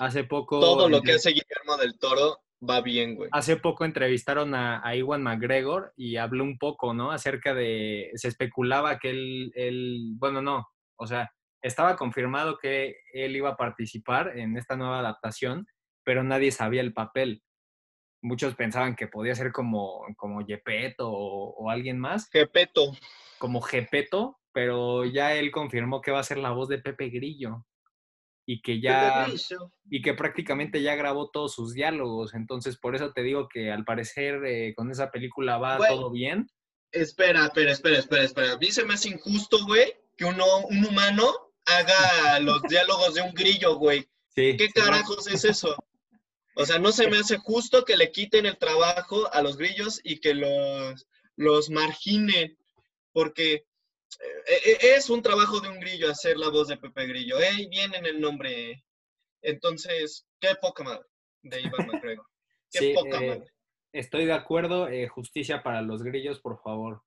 [0.01, 0.59] Hace poco.
[0.59, 3.29] Todo lo que hace Guillermo del Toro va bien, güey.
[3.31, 7.11] Hace poco entrevistaron a, Iwan McGregor y habló un poco, ¿no?
[7.11, 8.09] Acerca de.
[8.15, 10.13] Se especulaba que él, él.
[10.17, 10.67] Bueno, no.
[10.95, 11.29] O sea,
[11.61, 15.67] estaba confirmado que él iba a participar en esta nueva adaptación,
[16.03, 17.43] pero nadie sabía el papel.
[18.23, 22.27] Muchos pensaban que podía ser como, como Yepeto o, o alguien más.
[22.31, 22.91] Gepeto.
[23.37, 27.67] Como Gepeto, pero ya él confirmó que va a ser la voz de Pepe Grillo
[28.51, 29.27] y que ya
[29.89, 32.33] y que prácticamente ya grabó todos sus diálogos.
[32.33, 36.49] Entonces, por eso te digo que al parecer eh, con esa película va todo bien.
[36.91, 38.51] Espera, espera, espera, espera, espera.
[38.51, 41.31] A mí se me hace injusto, güey, que uno, un humano
[41.65, 44.05] haga los diálogos de un grillo, güey.
[44.35, 45.73] ¿Qué carajos es eso?
[46.55, 50.01] O sea, no se me hace justo que le quiten el trabajo a los grillos
[50.03, 52.57] y que los, los marginen,
[53.13, 53.65] porque
[54.45, 57.39] es un trabajo de un grillo hacer la voz de Pepe Grillo.
[57.39, 57.67] ¡Ey!
[57.67, 58.83] Viene en el nombre.
[59.41, 61.05] Entonces, qué poca madre
[61.43, 62.25] de Iván McGregor.
[62.71, 63.51] Qué poca eh, madre.
[63.91, 64.87] Estoy de acuerdo.
[65.09, 67.03] justicia para los grillos, por favor.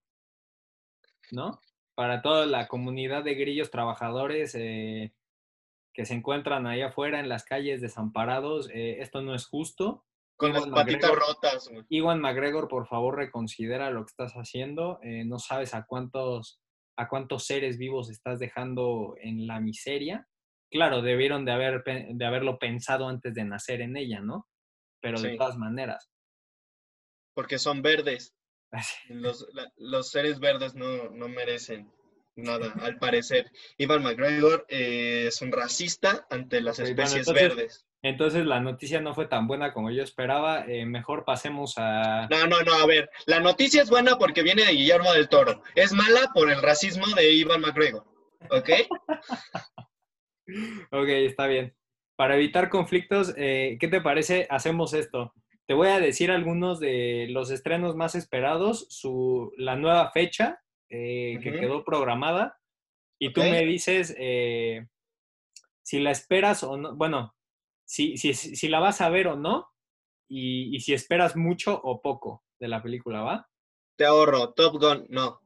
[1.30, 1.58] ¿No?
[1.94, 7.80] Para toda la comunidad de grillos trabajadores que se encuentran ahí afuera en las calles
[7.80, 8.68] desamparados.
[8.72, 10.04] esto no es justo.
[10.36, 11.70] Con las patitas rotas.
[11.88, 14.98] Iwan McGregor, por favor, reconsidera lo que estás haciendo.
[15.02, 16.60] no sabes a cuántos
[16.96, 20.26] a cuántos seres vivos estás dejando en la miseria.
[20.70, 24.48] Claro, debieron de, haber, de haberlo pensado antes de nacer en ella, ¿no?
[25.00, 26.10] Pero de todas maneras.
[27.34, 28.34] Porque son verdes.
[29.08, 31.92] Los, los seres verdes no, no, merecen
[32.34, 33.52] nada, al parecer.
[33.78, 37.86] Ivan McGregor eh, es un racista ante las especies verdes.
[38.04, 40.66] Entonces la noticia no fue tan buena como yo esperaba.
[40.66, 42.28] Eh, mejor pasemos a...
[42.30, 43.08] No, no, no, a ver.
[43.24, 45.62] La noticia es buena porque viene de Guillermo del Toro.
[45.74, 48.04] Es mala por el racismo de Ivan McGregor.
[48.50, 48.68] ¿Ok?
[50.92, 51.74] ok, está bien.
[52.14, 54.46] Para evitar conflictos, eh, ¿qué te parece?
[54.50, 55.32] Hacemos esto.
[55.66, 61.38] Te voy a decir algunos de los estrenos más esperados, su, la nueva fecha eh,
[61.42, 62.60] que quedó programada,
[63.18, 64.14] y tú me dices
[65.82, 67.34] si la esperas o no, bueno,
[67.94, 69.68] si, si, si, la vas a ver o no,
[70.28, 73.48] y, y si esperas mucho o poco de la película, ¿va?
[73.96, 75.40] Te ahorro, Top Gun, no.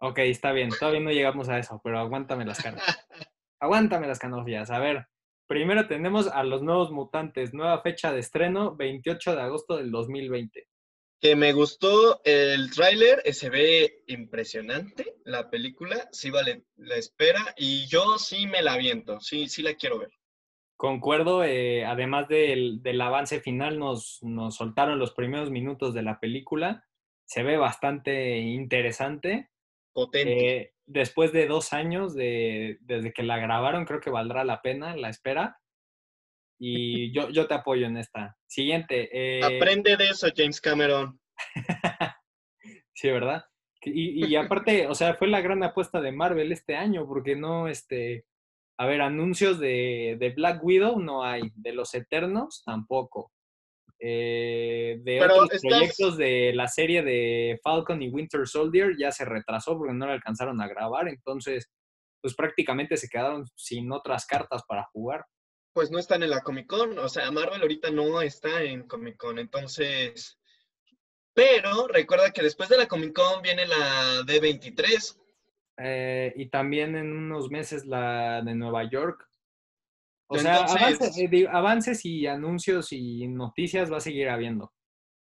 [0.00, 2.82] Ok, está bien, todavía no llegamos a eso, pero aguántame las caras.
[3.60, 4.70] aguántame las canofías.
[4.70, 5.06] A ver,
[5.52, 10.66] Primero tenemos a los nuevos mutantes, nueva fecha de estreno, 28 de agosto del 2020.
[11.20, 17.54] Que me gustó el tráiler, eh, se ve impresionante la película, sí vale la espera
[17.58, 20.10] y yo sí me la aviento, sí, sí la quiero ver.
[20.82, 26.84] Concuerdo, eh, además del, avance final, nos, nos soltaron los primeros minutos de la película,
[27.24, 29.48] se ve bastante interesante.
[29.92, 30.56] Potente.
[30.56, 34.96] Eh, después de dos años de, desde que la grabaron, creo que valdrá la pena
[34.96, 35.60] la espera.
[36.58, 38.36] Y yo, yo te apoyo en esta.
[38.48, 39.08] Siguiente.
[39.12, 41.20] Eh, Aprende de eso, James Cameron.
[42.92, 43.44] sí, ¿verdad?
[43.84, 47.68] Y, y, aparte, o sea, fue la gran apuesta de Marvel este año, porque no,
[47.68, 48.26] este,
[48.78, 53.32] a ver, anuncios de, de Black Widow no hay, de los Eternos tampoco.
[54.04, 59.78] Eh, de otros proyectos de la serie de Falcon y Winter Soldier ya se retrasó
[59.78, 61.70] porque no le alcanzaron a grabar, entonces
[62.20, 65.24] pues prácticamente se quedaron sin otras cartas para jugar.
[65.72, 69.16] Pues no están en la Comic Con, o sea, Marvel ahorita no está en Comic
[69.16, 70.38] Con, entonces...
[71.34, 75.21] Pero recuerda que después de la Comic Con viene la D23.
[75.84, 79.28] Eh, y también en unos meses la de Nueva York.
[80.28, 80.64] O sea,
[81.16, 84.72] eh, avances, y anuncios y noticias va a seguir habiendo.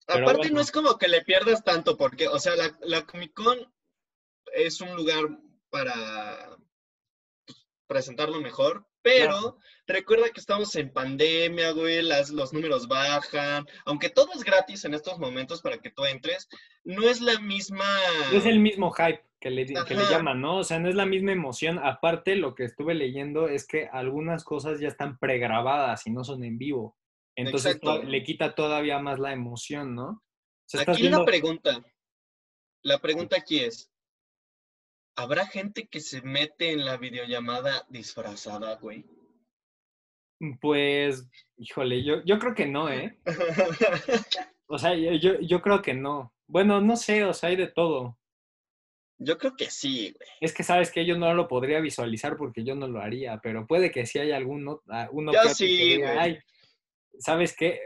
[0.07, 3.59] Aparte no es como que le pierdas tanto, porque, o sea, la, Comic Con
[4.53, 5.25] es un lugar
[5.71, 6.57] para
[7.47, 14.11] pues, presentarlo mejor, pero recuerda que estamos en pandemia, güey, las, los números bajan, aunque
[14.11, 16.49] todo es gratis en estos momentos para que tú entres,
[16.85, 17.87] no es la misma...
[18.33, 20.59] Es el mismo hype que le, que le llaman, ¿no?
[20.59, 21.79] O sea, no es la misma emoción.
[21.79, 26.45] Aparte, lo que estuve leyendo es que algunas cosas ya están pregrabadas y no son
[26.45, 26.97] en vivo.
[27.35, 30.23] Entonces le quita todavía más la emoción, ¿no?
[30.87, 31.83] aquí la pregunta,
[32.83, 33.91] la pregunta aquí es,
[35.17, 39.05] ¿habrá gente que se mete en la videollamada disfrazada, güey?
[40.61, 43.19] Pues, híjole, yo, yo creo que no, ¿eh?
[44.67, 46.35] o sea, yo, yo creo que no.
[46.47, 48.20] Bueno, no sé, o sea, hay de todo.
[49.23, 50.29] Yo creo que sí, güey.
[50.41, 53.67] Es que sabes que yo no lo podría visualizar porque yo no lo haría, pero
[53.67, 56.39] puede que sí haya alguno, ah, uno yo sí, güey.
[57.19, 57.81] ¿sabes qué?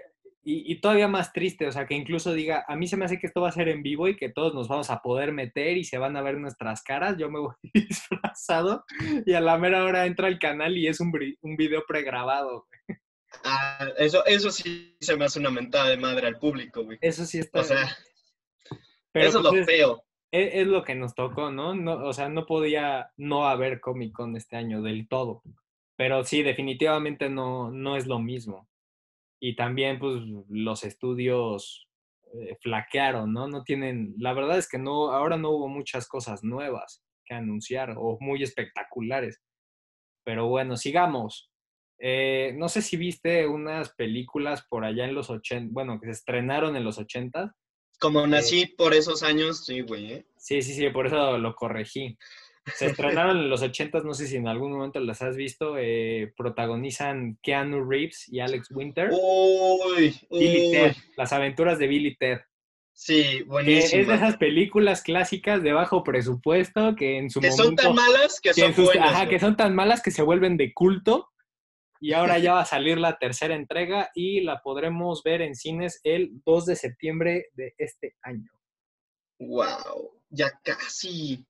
[0.47, 3.27] Y, todavía más triste, o sea, que incluso diga, a mí se me hace que
[3.27, 5.85] esto va a ser en vivo y que todos nos vamos a poder meter y
[5.85, 8.85] se van a ver nuestras caras, yo me voy disfrazado
[9.25, 12.99] y a la mera hora entra al canal y es un, un video pregrabado, güey.
[13.43, 16.99] Ah, eso, eso sí se me hace una mentada de madre al público, güey.
[17.01, 17.61] Eso sí está.
[17.61, 17.97] O sea,
[19.15, 20.05] eso es lo pues feo.
[20.35, 21.75] E, es, lo que nos tocó, ¿no?
[21.77, 21.93] ¿no?
[22.07, 25.43] O sea, no podía no haber Comic Con este año del todo.
[25.97, 28.69] Pero sí, definitivamente no, no es lo mismo.
[29.41, 31.87] Y también, pues, los estudios
[32.33, 33.47] eh, flaquearon, ¿no?
[33.47, 37.95] No tienen, la verdad es que no, ahora no hubo muchas cosas nuevas que anunciar
[37.97, 39.41] o muy espectaculares.
[40.25, 41.49] Pero bueno, sigamos.
[42.01, 46.13] Eh, no sé si viste unas películas por allá en los 80, bueno, que se
[46.13, 47.55] estrenaron en los 80
[47.99, 50.13] como nací por esos años, sí, güey.
[50.13, 50.27] ¿eh?
[50.37, 52.17] Sí, sí, sí, por eso lo corregí.
[52.77, 55.77] Se estrenaron en los 80, no sé si en algún momento las has visto.
[55.79, 59.11] Eh, protagonizan Keanu Reeves y Alex Winter.
[59.13, 62.41] Uy, Billy Ted, las aventuras de Billy Ted.
[62.95, 64.03] Sí, buenísimo.
[64.03, 67.65] Es de esas películas clásicas de bajo presupuesto que en su que momento...
[67.65, 69.11] son tan malas que, son buenas.
[69.11, 71.29] Ajá, que son tan malas que se vuelven de culto
[72.01, 76.01] y ahora ya va a salir la tercera entrega y la podremos ver en cines
[76.05, 78.51] el 2 de septiembre de este año.
[79.39, 80.21] ¡Wow!
[80.31, 81.47] Ya casi.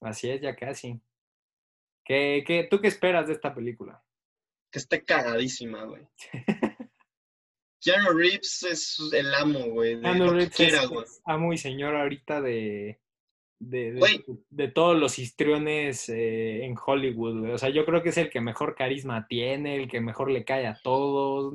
[0.00, 1.00] Así es, ya casi.
[2.04, 4.02] ¿Qué, qué, tú qué esperas de esta película?
[4.70, 6.06] Que esté cagadísima, güey.
[7.80, 10.00] Keanu Reeves es el amo, güey.
[10.00, 13.01] Keanu Reeves es, amo y señor ahorita de,
[13.62, 17.52] de, todos los histriones eh, en Hollywood.
[17.52, 20.44] O sea, yo creo que es el que mejor carisma tiene, el que mejor le
[20.44, 21.54] cae a todos.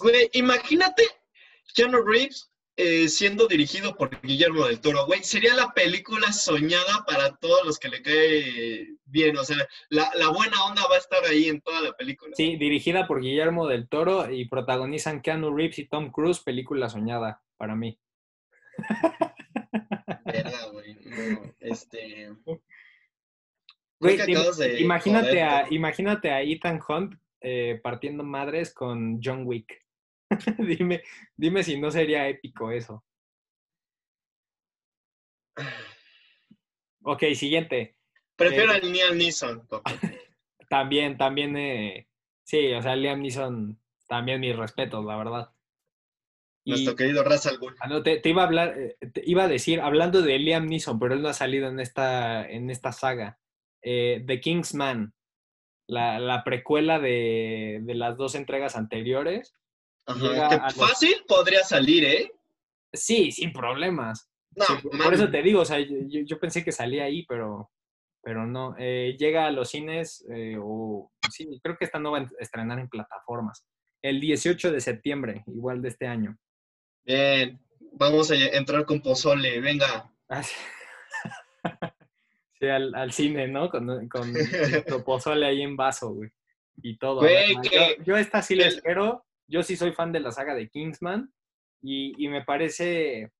[0.00, 1.04] Güey, imagínate
[1.74, 7.36] Keanu Reeves eh, siendo dirigido por Guillermo del Toro, güey, sería la película soñada para
[7.36, 9.36] todos los que le cae bien.
[9.36, 9.58] O sea,
[9.90, 12.34] la, la, buena onda va a estar ahí en toda la película.
[12.34, 17.42] Sí, dirigida por Guillermo del Toro y protagonizan Keanu Reeves y Tom Cruise, película soñada
[17.58, 17.98] para mí.
[20.44, 20.94] Verdad, güey.
[21.04, 22.34] No, este.
[24.00, 24.18] Güey,
[24.80, 29.84] imagínate, a, imagínate a Ethan Hunt eh, partiendo madres con John Wick.
[30.58, 31.02] dime,
[31.36, 33.04] dime si no sería épico eso.
[37.04, 37.96] Ok, siguiente.
[38.36, 39.66] Prefiero eh, a Liam Neeson.
[40.70, 42.06] también, también, eh,
[42.44, 43.76] sí, o sea, Liam Neeson,
[44.06, 45.51] también mis respetos, la verdad.
[46.64, 50.38] Nuestro querido Ra's al ah, te, iba a hablar, eh, iba a decir, hablando de
[50.38, 53.38] Liam Neeson, pero él no ha salido en esta, en esta saga.
[53.82, 55.12] The Kingsman,
[55.88, 59.56] la, la precuela de, de, las dos entregas anteriores.
[60.06, 62.32] fácil podría salir, ¿eh?
[62.92, 64.28] Sí, sin problemas.
[65.02, 67.70] por eso te digo, o sea, yo, pensé que salía ahí, pero,
[68.22, 68.74] pero no.
[68.78, 72.78] Eh, llega a los cines, eh, o sí, creo que esta no va a estrenar
[72.78, 73.64] en plataformas.
[74.02, 76.36] El 18 de septiembre, igual de este año.
[77.04, 77.60] Bien,
[77.92, 80.10] vamos a entrar con pozole, venga.
[82.58, 83.68] Sí, al, cine, ¿no?
[83.68, 84.32] Con, con
[85.04, 86.30] pozole ahí en vaso, güey.
[86.76, 87.22] Y todo.
[88.04, 89.26] yo, esta sí la espero.
[89.48, 91.32] Yo sí soy fan de la saga de Kingsman.
[91.82, 93.32] Y, me parece,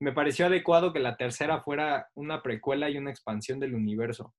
[0.00, 4.34] me pareció adecuado que la tercera fuera una precuela y una expansión del universo.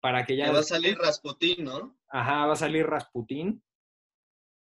[0.00, 0.50] Para que ya...
[0.50, 1.98] va a salir Rasputín, ¿no?
[2.08, 3.62] Ajá, va a salir Rasputín.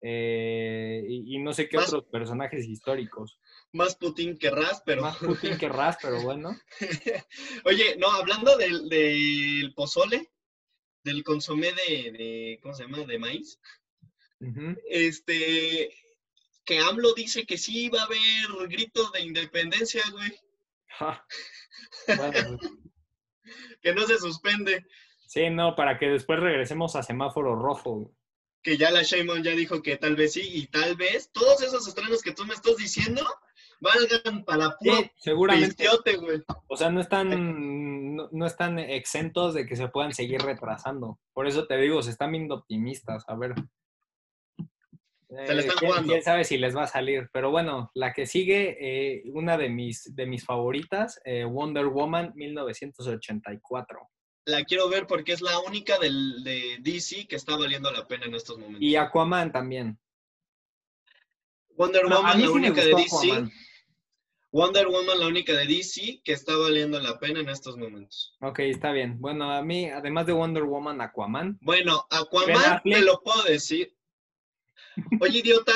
[0.02, 3.40] Eh, y, no sé qué otros personajes históricos.
[3.74, 5.02] Más Putin que Ras, pero...
[5.02, 6.56] Más Putin que Ras, pero bueno.
[7.66, 10.32] Oye, no, hablando del, del pozole,
[11.04, 13.00] del consomé de, ¿cómo se llama?
[13.00, 13.60] De maíz.
[14.90, 15.92] Este,
[16.66, 20.32] que AMLO dice que sí va a haber gritos de independencia, güey.
[23.82, 24.86] que no se suspende.
[25.26, 28.14] Sí, no, para que después regresemos a semáforo rojo.
[28.62, 31.88] Que ya la Sheinbaum ya dijo que tal vez sí, y tal vez todos esos
[31.88, 33.26] estrenos que tú me estás diciendo
[33.84, 35.86] valgan para sí, seguramente.
[36.18, 36.42] güey.
[36.68, 41.20] O sea, no están, no, están exentos de que se puedan seguir retrasando.
[41.34, 43.24] Por eso te digo, se están viendo optimistas.
[43.28, 43.54] A ver,
[45.46, 46.14] se le están eh, jugando.
[46.14, 47.30] ¿quién, sabe si les va a salir.
[47.34, 52.32] Pero bueno, la que sigue, eh, una de mis, de mis favoritas, eh, Wonder Woman
[52.36, 54.10] 1984.
[54.46, 58.26] La quiero ver porque es la única del, de DC que está valiendo la pena
[58.26, 58.82] en estos momentos.
[58.82, 59.98] Y Aquaman también.
[61.76, 63.52] Wonder Woman, la única de DC.
[64.54, 68.38] Wonder Woman, la única de DC que está valiendo la pena en estos momentos.
[68.40, 69.20] Ok, está bien.
[69.20, 71.58] Bueno, a mí, además de Wonder Woman, Aquaman.
[71.60, 73.98] Bueno, Aquaman, te lo puedo decir.
[75.22, 75.74] Oye, idiota,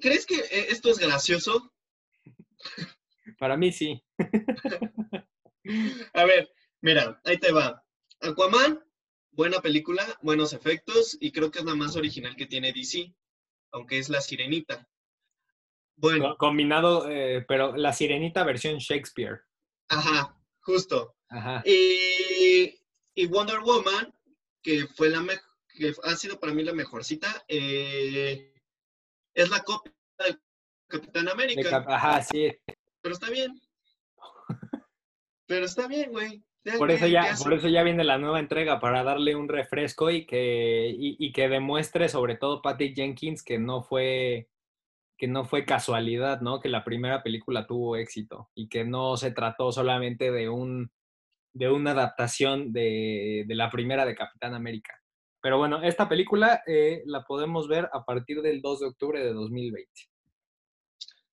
[0.00, 1.70] ¿crees que eh, esto es gracioso?
[3.38, 4.02] Para mí sí.
[6.14, 7.84] A ver, mira, ahí te va.
[8.22, 8.82] Aquaman,
[9.32, 13.14] buena película, buenos efectos y creo que es la más original que tiene DC,
[13.70, 14.88] aunque es la sirenita.
[16.00, 16.36] Bueno.
[16.36, 19.40] Combinado, eh, pero la sirenita versión Shakespeare.
[19.88, 21.16] Ajá, justo.
[21.28, 21.62] Ajá.
[21.64, 22.80] Y,
[23.14, 24.14] y Wonder Woman,
[24.62, 28.52] que fue la mejor que ha sido para mí la mejorcita, eh,
[29.32, 30.40] es la copia del
[30.88, 31.84] Capitán América.
[31.86, 32.50] Ajá, sí.
[33.00, 33.60] Pero está bien.
[35.46, 36.42] Pero está bien, güey.
[36.76, 40.26] Por eso, ya, por eso ya viene la nueva entrega, para darle un refresco y
[40.26, 44.50] que, y, que demuestre sobre todo Patty Jenkins que no fue
[45.18, 46.60] que no fue casualidad, ¿no?
[46.60, 50.90] Que la primera película tuvo éxito y que no se trató solamente de un
[51.52, 55.02] de una adaptación de, de la primera de Capitán América.
[55.40, 59.32] Pero bueno, esta película eh, la podemos ver a partir del 2 de octubre de
[59.32, 59.90] 2020.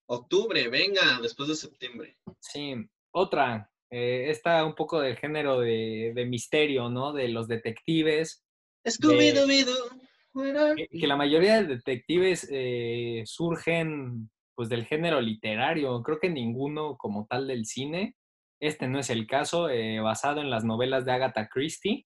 [0.07, 2.17] Octubre, venga, después de septiembre.
[2.39, 2.75] Sí,
[3.11, 7.13] otra, eh, esta un poco del género de, misterio, ¿no?
[7.13, 8.43] De los detectives.
[8.85, 10.01] Scooby-Doo.
[10.35, 16.01] Que, la mayoría de detectives eh, surgen pues del género literario.
[16.03, 18.15] Creo que ninguno como tal del cine.
[18.61, 19.67] Este no es el caso,
[20.01, 22.05] basado en las novelas de Agatha Christie.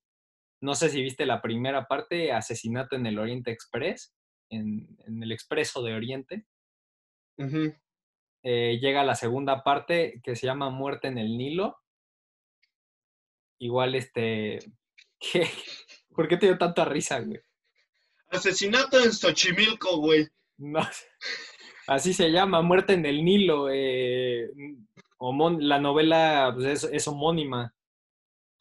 [0.62, 4.13] No sé si viste la primera parte, Asesinato en el Oriente Express,
[4.50, 6.46] en, el Expreso de Oriente.
[8.44, 11.77] Eh, llega la segunda parte que se llama Muerte en el Nilo.
[13.60, 14.60] Igual, este.
[15.19, 15.48] ¿qué?
[16.13, 17.40] ¿Por qué te dio tanta risa, güey?
[18.30, 20.27] Asesinato en Xochimilco, güey.
[20.58, 20.82] No,
[21.88, 23.69] así se llama, Muerte en el Nilo.
[23.71, 24.50] Eh,
[25.60, 27.73] la novela pues, es homónima.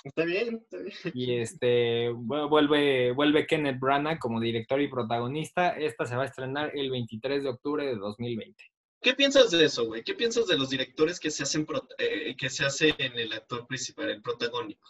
[0.05, 0.97] Está bien, está bien.
[1.13, 5.71] Y este, vuelve, vuelve Kenneth Branagh como director y protagonista.
[5.71, 8.65] Esta se va a estrenar el 23 de octubre de 2020.
[9.01, 10.03] ¿Qué piensas de eso, güey?
[10.03, 11.67] ¿Qué piensas de los directores que se hacen
[11.99, 14.89] eh, que se hace en el actor principal, el protagónico?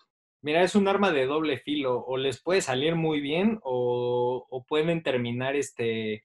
[0.48, 2.02] Mira, es un arma de doble filo.
[2.06, 6.24] O les puede salir muy bien o, o pueden terminar este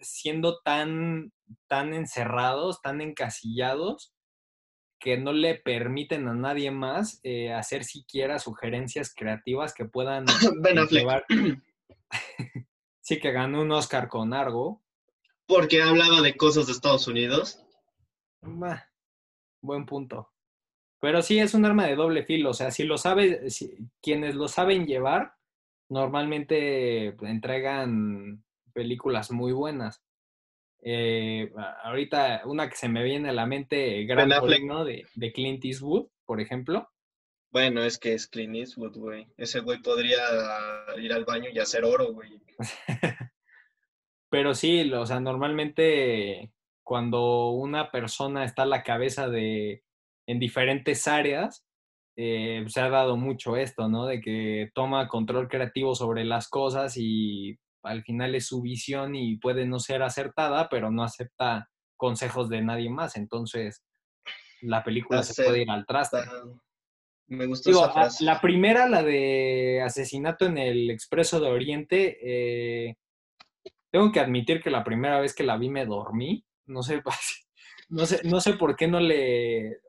[0.00, 1.30] siendo tan,
[1.66, 4.14] tan encerrados, tan encasillados,
[4.98, 10.24] que no le permiten a nadie más eh, hacer siquiera sugerencias creativas que puedan
[10.62, 11.26] ben Affleck.
[13.02, 14.82] sí, que ganó un Oscar con Argo.
[15.46, 17.62] Porque hablaba de cosas de Estados Unidos.
[19.60, 20.30] buen punto.
[21.00, 22.50] Pero sí es un arma de doble filo.
[22.50, 23.46] O sea, si lo sabe,
[24.00, 25.34] quienes lo saben llevar,
[25.88, 30.02] normalmente entregan películas muy buenas.
[30.82, 35.64] Eh, ahorita una que se me viene a la mente, Gran Torino de, de Clint
[35.64, 36.88] Eastwood, por ejemplo.
[37.50, 39.26] Bueno, es que es Clint Eastwood, güey.
[39.36, 40.18] Ese güey podría
[40.98, 42.38] ir al baño y hacer oro, güey.
[44.28, 49.82] Pero sí, o sea, normalmente cuando una persona está a la cabeza de
[50.26, 51.64] en diferentes áreas,
[52.16, 54.06] eh, se ha dado mucho esto, ¿no?
[54.06, 59.36] De que toma control creativo sobre las cosas y al final es su visión y
[59.36, 63.16] puede no ser acertada, pero no acepta consejos de nadie más.
[63.16, 63.84] Entonces,
[64.62, 66.18] la película se puede ir al traste.
[67.28, 68.24] Me gustó esa frase.
[68.24, 72.96] La primera, la de asesinato en el Expreso de Oriente, eh,
[73.90, 76.44] tengo que admitir que la primera vez que la vi me dormí.
[76.66, 77.02] No sé,
[77.88, 79.80] no sé, no sé por qué no le...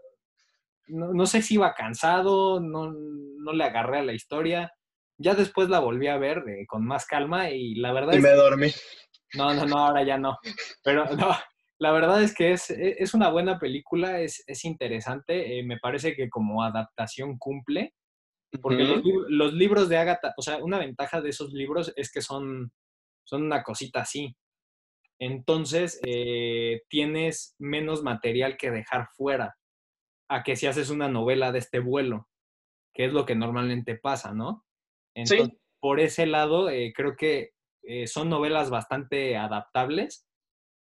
[0.87, 4.71] No, sé si iba cansado, no, no le agarré a la historia.
[5.17, 8.29] Ya después la volví a ver eh, con más calma y la verdad y me
[8.29, 8.71] dormí.
[9.33, 10.37] No, no, no, ahora ya no.
[10.83, 11.35] Pero no,
[11.79, 15.59] la verdad es que es, e, es una buena película, es, es interesante.
[15.59, 17.93] Eh, me parece que como adaptación cumple.
[18.61, 18.83] Porque
[19.27, 22.71] los, libros de Agatha, o sea, una ventaja de esos libros es que son,
[23.25, 24.37] son una cosita así.
[25.19, 29.57] Entonces, eh, tienes menos material que dejar fuera
[30.29, 32.27] a que si haces una novela de este vuelo,
[32.93, 34.65] que es lo que normalmente pasa, ¿no?
[35.15, 37.53] Entonces, por ese lado, eh, creo que
[37.83, 40.27] eh, son novelas bastante adaptables.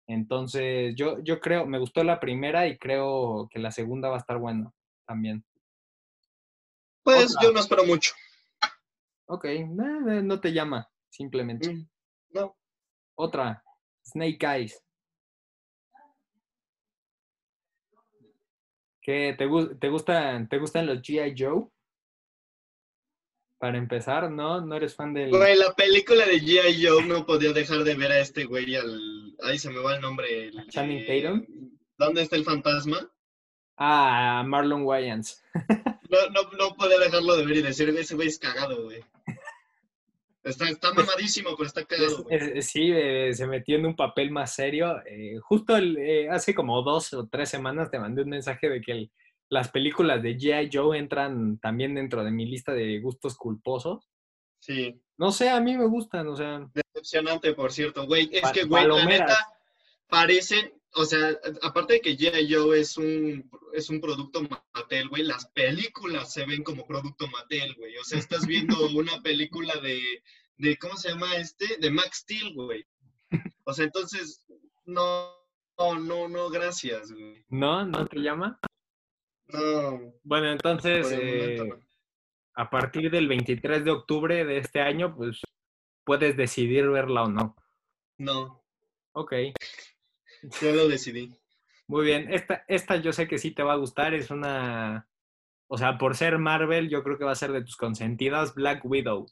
[0.07, 4.19] Entonces, yo, yo creo, me gustó la primera y creo que la segunda va a
[4.19, 4.71] estar buena
[5.07, 5.45] también.
[7.03, 8.13] Pues yo no espero mucho.
[9.25, 11.73] Ok, no te llama, simplemente.
[11.73, 11.89] Mm,
[12.31, 12.55] no.
[13.15, 13.63] Otra,
[14.05, 14.83] Snake Eyes.
[19.03, 19.47] ¿Qué, te,
[19.79, 21.35] te, gustan, ¿Te gustan los G.I.
[21.37, 21.67] Joe?
[23.63, 24.59] para empezar, ¿no?
[24.59, 25.29] ¿No eres fan del...?
[25.29, 26.85] Güey, la película de G.I.
[26.85, 29.37] Joe no podía dejar de ver a este güey al...
[29.41, 30.51] Ahí se me va el nombre.
[30.67, 31.45] Channing Tatum.
[31.97, 33.09] ¿Dónde está el fantasma?
[33.77, 35.41] Ah, Marlon Wayans.
[36.09, 39.01] no, no, no podía dejarlo de ver y decir, ese güey es cagado, güey.
[40.43, 42.23] Está, está mamadísimo, pero está cagado.
[42.23, 42.61] Güey.
[42.61, 45.01] Sí, eh, se metió en un papel más serio.
[45.05, 48.91] Eh, justo eh, hace como dos o tres semanas te mandé un mensaje de que
[48.91, 49.11] el,
[49.49, 50.69] las películas de G.I.
[50.71, 54.09] Joe entran también dentro de mi lista de gustos culposos.
[54.59, 54.99] Sí.
[55.17, 56.67] No sé, a mí me gustan, o sea.
[56.73, 58.29] Decepcionante, por cierto, güey.
[58.33, 59.37] Es que, güey, la neta,
[60.07, 62.53] parecen, o sea, aparte de que G.I.
[62.53, 64.41] Joe es un, es un producto
[64.73, 67.97] Mattel, güey, las películas se ven como producto Mattel, güey.
[67.97, 70.01] O sea, estás viendo una película de,
[70.57, 71.77] de, ¿cómo se llama este?
[71.79, 72.85] De Max Steel, güey.
[73.63, 74.45] O sea, entonces,
[74.85, 75.31] no,
[75.77, 77.43] no, no, no, gracias, güey.
[77.49, 77.85] ¿No?
[77.85, 78.59] ¿No te llama?
[79.47, 80.13] No.
[80.23, 81.69] Bueno, entonces, eh,
[82.55, 85.41] a partir del 23 de octubre de este año, pues
[86.03, 87.55] puedes decidir verla o no.
[88.17, 88.63] No.
[89.13, 89.33] Ok.
[90.61, 91.31] Ya lo decidí.
[91.87, 92.31] Muy bien.
[92.33, 94.13] Esta, esta yo sé que sí te va a gustar.
[94.13, 95.07] Es una.
[95.67, 98.83] O sea, por ser Marvel, yo creo que va a ser de tus consentidas Black
[98.83, 99.25] Widow.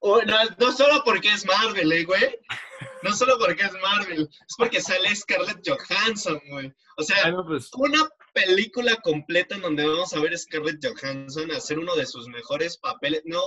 [0.00, 2.38] Oh, no, no, solo porque es Marvel, ¿eh, güey?
[3.02, 6.72] No solo porque es Marvel, es porque sale Scarlett Johansson, güey.
[6.96, 11.78] O sea, pues una película completa en donde vamos a ver a Scarlett Johansson hacer
[11.78, 13.22] uno de sus mejores papeles.
[13.24, 13.42] No,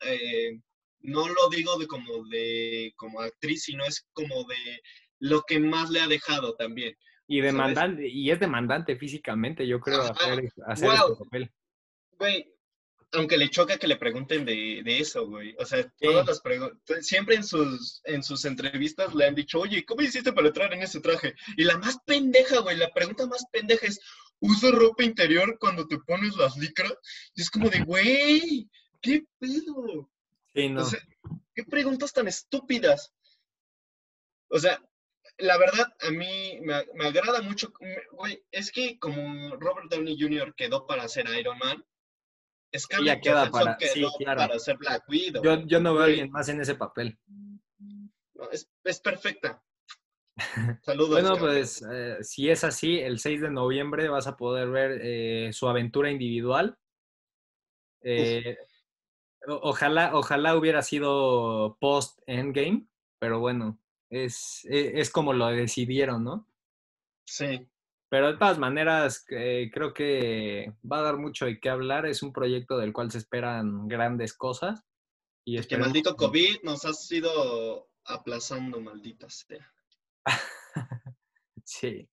[0.00, 0.60] eh,
[1.00, 4.82] no lo digo de como de como actriz, sino es como de
[5.18, 6.96] lo que más le ha dejado también.
[7.28, 11.52] Y demandante, y es demandante físicamente, yo creo, hacer, hacer este papel.
[12.12, 12.56] Güey,
[13.12, 15.54] aunque le choca que le pregunten de, eso, güey.
[15.58, 19.84] O sea, todas las preguntas, siempre en sus, en sus entrevistas le han dicho, oye,
[19.84, 21.34] ¿cómo hiciste para entrar en ese traje?
[21.56, 24.00] Y la más pendeja, güey, la pregunta más pendeja es,
[24.40, 26.94] ¿uso ropa interior cuando te pones las licras?
[27.34, 28.68] Y es como de, güey,
[29.00, 30.10] ¿qué pedo?
[30.54, 30.86] Sí, no.
[31.54, 33.12] ¿qué preguntas tan estúpidas?
[34.48, 34.80] O sea,
[35.38, 37.72] la verdad, a mí me, me agrada mucho,
[38.12, 40.54] güey, es que como Robert Downey Jr.
[40.54, 41.84] quedó para ser Iron Man,
[42.76, 45.42] Scarlett queda para, sí, para ser Black Widow.
[45.42, 47.18] Yo, yo no veo a alguien más en ese papel.
[48.52, 49.62] es, es, perfecta.
[50.82, 51.10] Saludos.
[51.10, 55.52] Bueno, pues eh, si es así, el 6 de noviembre vas a poder ver eh,
[55.52, 56.78] su aventura individual.
[58.02, 58.56] Eh,
[59.46, 62.86] ojalá, ojalá hubiera sido post Endgame,
[63.18, 63.78] pero bueno,
[64.10, 66.46] es, e- es como lo decidieron, ¿no?
[67.26, 67.68] Sí.
[68.08, 72.06] Pero de todas maneras, eh, creo que va a dar mucho de qué hablar.
[72.06, 74.84] Es un proyecto del cual se esperan grandes cosas.
[75.44, 79.72] Y Que esperemos maldito que- COVID nos ha sido aplazando, maldita sea.
[81.64, 82.08] Sí,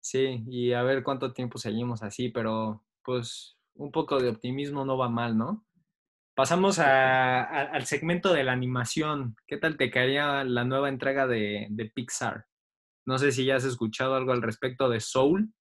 [0.00, 4.96] sí, y a ver cuánto tiempo seguimos así, pero pues un poco de optimismo no
[4.98, 5.64] va mal, ¿no?
[6.34, 9.36] Pasamos a- a- al segmento de la animación.
[9.46, 12.46] ¿Qué tal te caería la nueva entrega de, de Pixar?
[13.06, 15.52] No sé si ya has escuchado algo al respecto de Soul.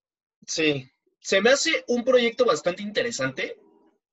[0.45, 0.89] Sí.
[1.19, 3.59] Se me hace un proyecto bastante interesante,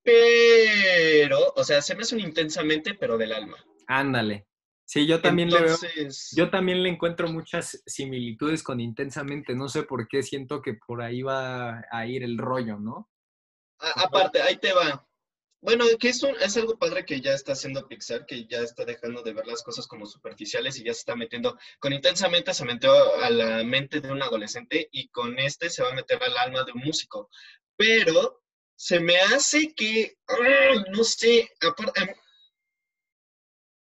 [0.02, 3.56] pero, o sea, se me hace un intensamente, pero del alma.
[3.86, 4.46] Ándale.
[4.84, 5.76] Sí, yo también le veo,
[6.34, 9.54] yo también le encuentro muchas similitudes con Intensamente.
[9.54, 13.10] No sé por qué siento que por ahí va a ir el rollo, ¿no?
[13.80, 15.06] a- aparte, ahí te va.
[15.60, 18.84] Bueno, que es, un- es algo padre que ya está haciendo Pixar, que ya está
[18.84, 22.64] dejando de ver las cosas como superficiales y ya se está metiendo, con intensamente se
[22.64, 22.92] metió
[23.22, 26.64] a la mente de un adolescente y con este se va a meter al alma
[26.64, 27.28] de un músico.
[27.76, 28.42] Pero
[28.76, 30.16] se me hace que,
[30.92, 32.10] no sé, aparte, en,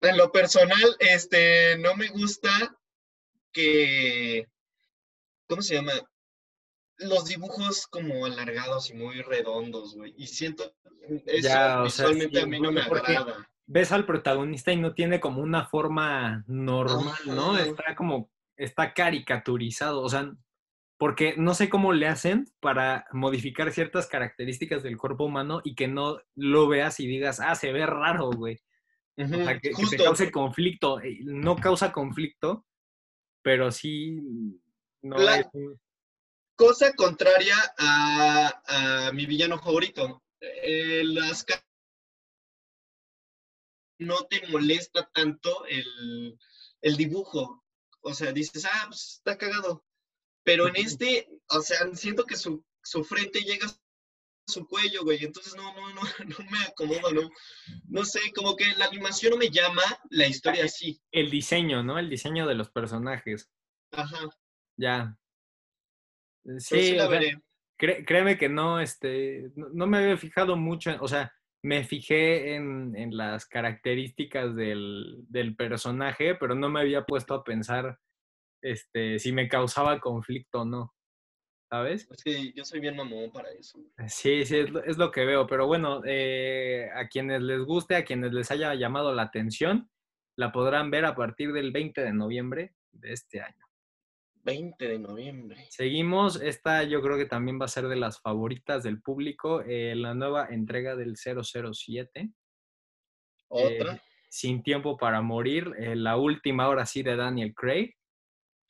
[0.02, 2.50] en lo personal, este, no me gusta
[3.52, 4.48] que,
[5.48, 5.92] ¿cómo se llama?
[7.04, 10.14] Los dibujos como alargados y muy redondos, güey.
[10.16, 10.74] Y siento,
[11.26, 13.48] eso Ya, o sea, visualmente sí, a mí no me agrada.
[13.66, 17.56] ves al protagonista y no tiene como una forma normal, ¿no?
[17.58, 20.32] Está como, está caricaturizado, o sea,
[20.98, 25.88] porque no sé cómo le hacen para modificar ciertas características del cuerpo humano y que
[25.88, 28.60] no lo veas y digas, ah, se ve raro, güey.
[29.18, 31.00] O Ujú, sea, que, que te cause conflicto.
[31.00, 32.66] Eh, No causa conflicto,
[33.42, 34.20] pero sí
[35.02, 35.78] no La- es un-
[36.62, 40.22] Cosa contraria a, a mi villano favorito.
[40.40, 41.44] Eh, las
[43.98, 46.38] no te molesta tanto el,
[46.80, 47.64] el dibujo.
[48.02, 49.84] O sea, dices, ah, pues está cagado.
[50.44, 53.76] Pero en este, o sea, siento que su, su frente llega a
[54.46, 55.24] su cuello, güey.
[55.24, 56.00] Entonces no, no, no,
[56.38, 57.28] no me acomoda, no.
[57.88, 61.02] No sé, como que la animación no me llama, la historia sí.
[61.10, 61.98] el diseño, ¿no?
[61.98, 63.50] El diseño de los personajes.
[63.90, 64.30] Ajá.
[64.76, 65.18] Ya.
[66.44, 67.42] Pero Sí, sí la sea, veré.
[67.78, 71.32] Cré- créeme que no, este, no, no me había fijado mucho, en- o sea,
[71.64, 77.44] me fijé en, en las características del, del personaje, pero no me había puesto a
[77.44, 77.98] pensar
[78.62, 80.94] este, si me causaba conflicto o no,
[81.70, 82.08] ¿sabes?
[82.10, 83.78] Es que yo soy bien mamón para eso.
[84.06, 87.96] Sí, sí, es lo, es lo que veo, pero bueno, eh, a quienes les guste,
[87.96, 89.90] a quienes les haya llamado la atención,
[90.36, 93.64] la podrán ver a partir del 20 de noviembre de este año.
[94.42, 95.66] 20 de noviembre.
[95.70, 99.94] Seguimos, esta yo creo que también va a ser de las favoritas del público, eh,
[99.96, 102.30] la nueva entrega del 007,
[103.48, 104.02] Otra.
[104.28, 107.94] Sin Tiempo para Morir, eh, la última ahora sí de Daniel Craig,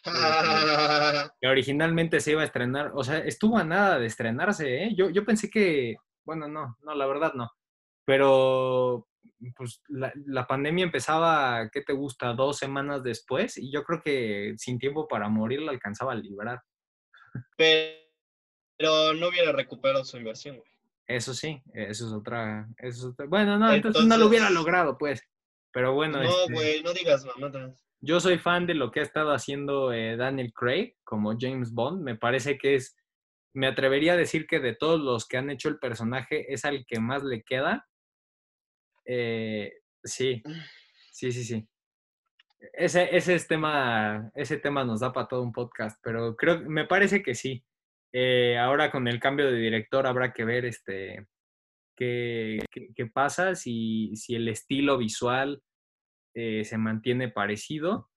[1.41, 4.95] que originalmente se iba a estrenar, o sea, estuvo a nada de estrenarse, ¿eh?
[4.97, 7.51] Yo, yo pensé que, bueno, no, no, la verdad no,
[8.05, 9.07] pero
[9.57, 12.33] pues la, la pandemia empezaba, ¿qué te gusta?
[12.35, 16.61] Dos semanas después y yo creo que Sin Tiempo para Morir la alcanzaba a librar.
[17.57, 20.71] Pero no hubiera recuperado su inversión, güey.
[21.07, 24.97] Eso sí, eso es otra, eso es otra- Bueno, no, entonces, no lo hubiera logrado,
[24.97, 25.23] pues.
[25.73, 27.75] Pero bueno, No, este, güey, no digas mamadas.
[28.01, 32.03] yo soy fan de lo que ha estado haciendo eh, Daniel Craig como James Bond.
[32.03, 32.97] Me parece que es,
[33.55, 36.85] me atrevería a decir que de todos los que han hecho el personaje es al
[36.87, 37.87] que más le queda.
[39.05, 39.73] Eh,
[40.05, 40.43] sí,
[41.13, 41.69] sí, sí, sí.
[42.75, 46.87] Ese, ese es tema, ese tema nos da para todo un podcast, pero creo, me
[46.87, 47.65] parece que sí.
[48.13, 51.27] Eh, ahora con el cambio de director habrá que ver este
[51.97, 55.63] qué, qué- qué pasa, si, si el estilo visual
[56.35, 58.11] eh, se mantiene parecido,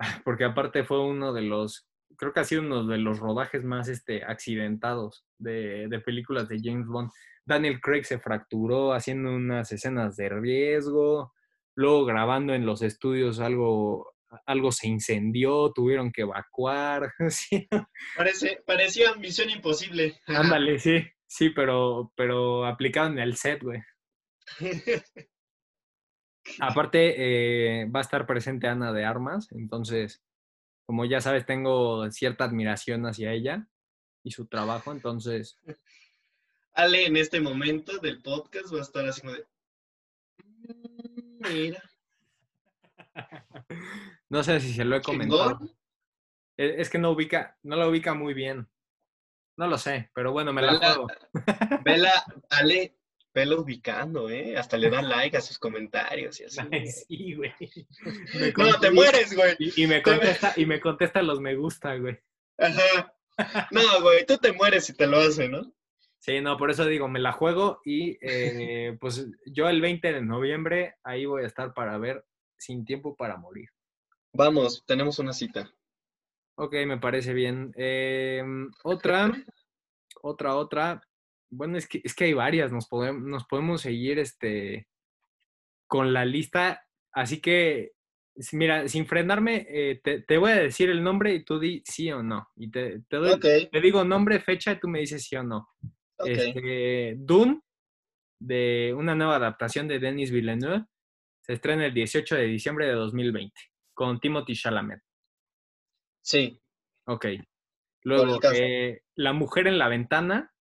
[0.24, 3.88] porque aparte fue uno de los, creo que ha sido uno de los rodajes más
[3.88, 7.10] este, accidentados de, de películas de James Bond.
[7.46, 11.32] Daniel Craig se fracturó haciendo unas escenas de riesgo,
[11.76, 14.12] luego grabando en los estudios algo,
[14.46, 17.12] algo se incendió, tuvieron que evacuar.
[17.28, 17.68] sí.
[18.16, 20.20] Parece, parecía misión imposible.
[20.26, 23.80] Ándale, sí, sí, pero, pero aplicado en el set, güey.
[26.60, 30.22] Aparte, eh, va a estar presente Ana de Armas, entonces,
[30.86, 33.68] como ya sabes, tengo cierta admiración hacia ella
[34.24, 35.58] y su trabajo, entonces,
[36.76, 39.46] Ale en este momento del podcast va a estar así como de.
[40.44, 41.82] "Mm, Mira,
[44.28, 45.50] no sé si se lo he comentado.
[45.58, 45.76] chingón.
[46.58, 48.68] E- Es que no ubica, no la ubica muy bien.
[49.58, 51.06] No lo sé, pero bueno, me la juego.
[51.84, 52.12] vela,
[52.50, 52.98] Ale,
[53.32, 54.56] vela ubicando, ¿eh?
[54.58, 56.60] Hasta le dan like a sus comentarios y así.
[56.70, 57.52] Ay, sí, güey.
[58.34, 59.56] Me No, te mueres, güey.
[59.58, 62.18] Y, y me contesta, y me contesta los me gusta, güey.
[62.58, 63.14] Ajá.
[63.70, 65.72] No, güey, tú te mueres si te lo hace, ¿no?
[66.18, 70.22] Sí, no, por eso digo, me la juego y eh, pues yo el 20 de
[70.22, 72.24] noviembre ahí voy a estar para ver
[72.58, 73.68] Sin Tiempo para Morir.
[74.32, 75.70] Vamos, tenemos una cita.
[76.56, 77.72] Ok, me parece bien.
[77.76, 79.30] Em, otra,
[80.22, 81.02] otra, otra.
[81.50, 84.88] Bueno, es que, es que hay varias, nos podemos, nos podemos seguir este,
[85.86, 86.82] con la lista.
[87.12, 87.92] Así que,
[88.52, 92.10] mira, sin frenarme, eh, te, te voy a decir el nombre y tú di sí
[92.10, 92.48] o no.
[92.56, 95.42] Y te, te doy, Ok, te digo nombre, fecha y tú me dices sí o
[95.42, 95.68] no.
[96.18, 96.26] Ok.
[96.28, 97.60] Este, Dune,
[98.40, 100.84] de una nueva adaptación de Denis Villeneuve,
[101.40, 103.54] se estrena el 18 de diciembre de 2020
[103.94, 105.00] con Timothy Chalamet.
[106.22, 106.60] Sí,
[107.06, 107.26] Ok.
[108.02, 110.52] Luego, eh, La mujer en la ventana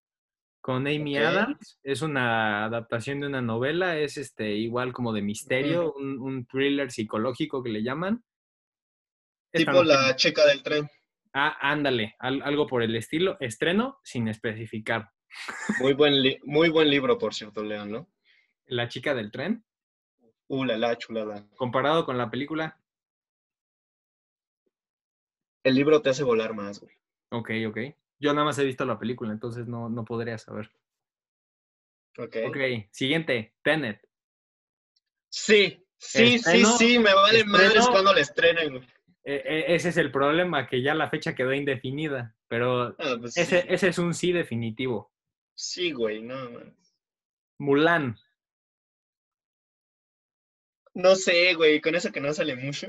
[0.63, 1.17] con Amy.
[1.19, 1.79] Adams.
[1.83, 6.91] Es una adaptación de una novela, es este igual como de misterio, un, un thriller
[6.91, 8.23] psicológico que le llaman.
[9.53, 10.89] Esta tipo la chica del tren.
[11.35, 13.37] Ah, ándale, al- algo por el estilo.
[13.41, 15.11] Estreno sin especificar.
[15.81, 16.15] Muy buen,
[16.45, 18.09] muy buen libro, por cierto, León, ¿no?
[18.67, 19.65] La chica del tren,
[20.47, 21.47] Uh, la, la chulada.
[21.57, 22.79] comparado con la película.
[25.63, 26.95] El libro te hace volar más, güey.
[27.31, 27.79] Ok, ok.
[28.19, 30.71] Yo nada más he visto la película, entonces no, no podría saber.
[32.19, 32.37] Ok.
[32.47, 32.57] Ok,
[32.91, 34.07] siguiente, Tenet.
[35.31, 37.59] Sí, sí, Estreno, sí, sí, me vale estreno.
[37.59, 38.89] madres cuando la estrenen, güey.
[39.25, 43.37] E- e- ese es el problema, que ya la fecha quedó indefinida, pero Ah, pues
[43.39, 43.67] ese, sí.
[43.71, 45.11] ese es un sí definitivo.
[45.55, 46.77] Sí, güey, no, man.
[47.59, 48.17] Mulan.
[50.95, 52.89] No sé, güey, con eso que no sale mucho.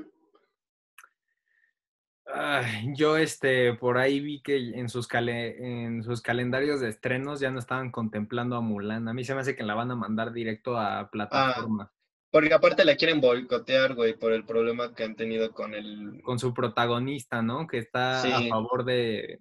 [2.28, 7.40] Ay, yo este por ahí vi que en sus cale- en sus calendarios de estrenos
[7.40, 9.08] ya no estaban contemplando a Mulan.
[9.08, 11.00] A mí se me hace que la van a mandar directo Ah.
[11.00, 11.92] a plataforma
[12.32, 16.22] Porque aparte la quieren boicotear, güey, por el problema que han tenido con el...
[16.24, 17.68] con su protagonista, ¿no?
[17.68, 19.40] Que está a favor de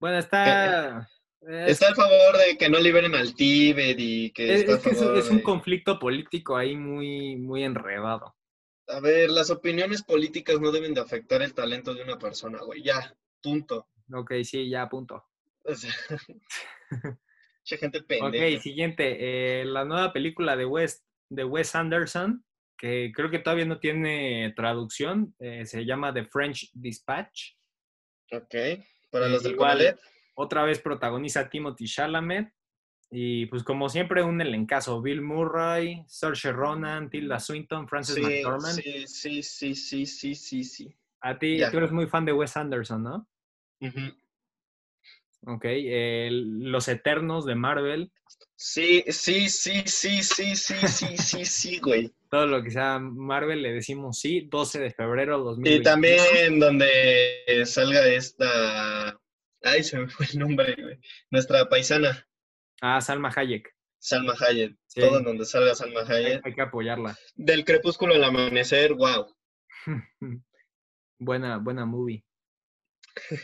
[0.00, 1.08] Bueno, está
[1.42, 4.90] es, Está a favor de que no liberen al Tíbet y que es- es que
[4.90, 8.34] es, favor es un de- conflicto político ahí muy muy enredado.
[8.88, 12.82] A ver, las opiniones políticas no deben de afectar el talento de una persona, güey.
[12.82, 13.86] Ya, punto.
[14.12, 15.24] Ok, sí, ya punto.
[15.64, 15.92] O sea,
[17.64, 18.62] gente Ok, pendeja.
[18.62, 19.16] siguiente.
[19.60, 22.44] eh, la nueva película de Wes, de Wes Anderson,
[22.78, 27.52] que creo que todavía no tiene traducción, eh, se llama The French Dispatch.
[28.32, 28.54] Ok,
[29.10, 29.78] para Eh, los del igual.
[30.40, 32.52] Otra vez protagoniza Timothy Chalamet.
[33.10, 35.02] Y pues como siempre un elencazo.
[35.02, 38.80] Bill Murray, Saoirse Ronan, Tilda Swinton, Frances Sí, McDormand.
[38.80, 40.96] sí, sí, sí, sí, sí, sí, sí.
[41.20, 43.28] A ti, tú eres muy fan de Wes Anderson, ¿no?
[43.80, 44.00] Ujú.
[45.46, 45.64] Ok.
[45.64, 48.12] eh, Los Eternos de Marvel.
[48.54, 52.12] Sí, sí, sí, sí, sí, sí, sí, sí, sí, güey.
[52.30, 54.42] Todo lo que sea Marvel le decimos sí.
[54.48, 55.82] 12 de febrero de Y 2021.
[55.82, 59.18] también donde salga esta...
[59.62, 60.98] Ay, se me fue el nombre, güey.
[61.30, 62.24] Nuestra paisana,
[62.80, 63.74] Ah, Salma Hayek.
[64.00, 64.76] Salma Hayek.
[64.86, 65.00] Sí.
[65.00, 66.46] Todo en donde salga Salma Hay, Hayek.
[66.46, 67.16] hay que apoyarla.
[67.34, 69.34] Del crepúsculo al amanecer, wow.
[71.18, 72.24] buena, buena movie.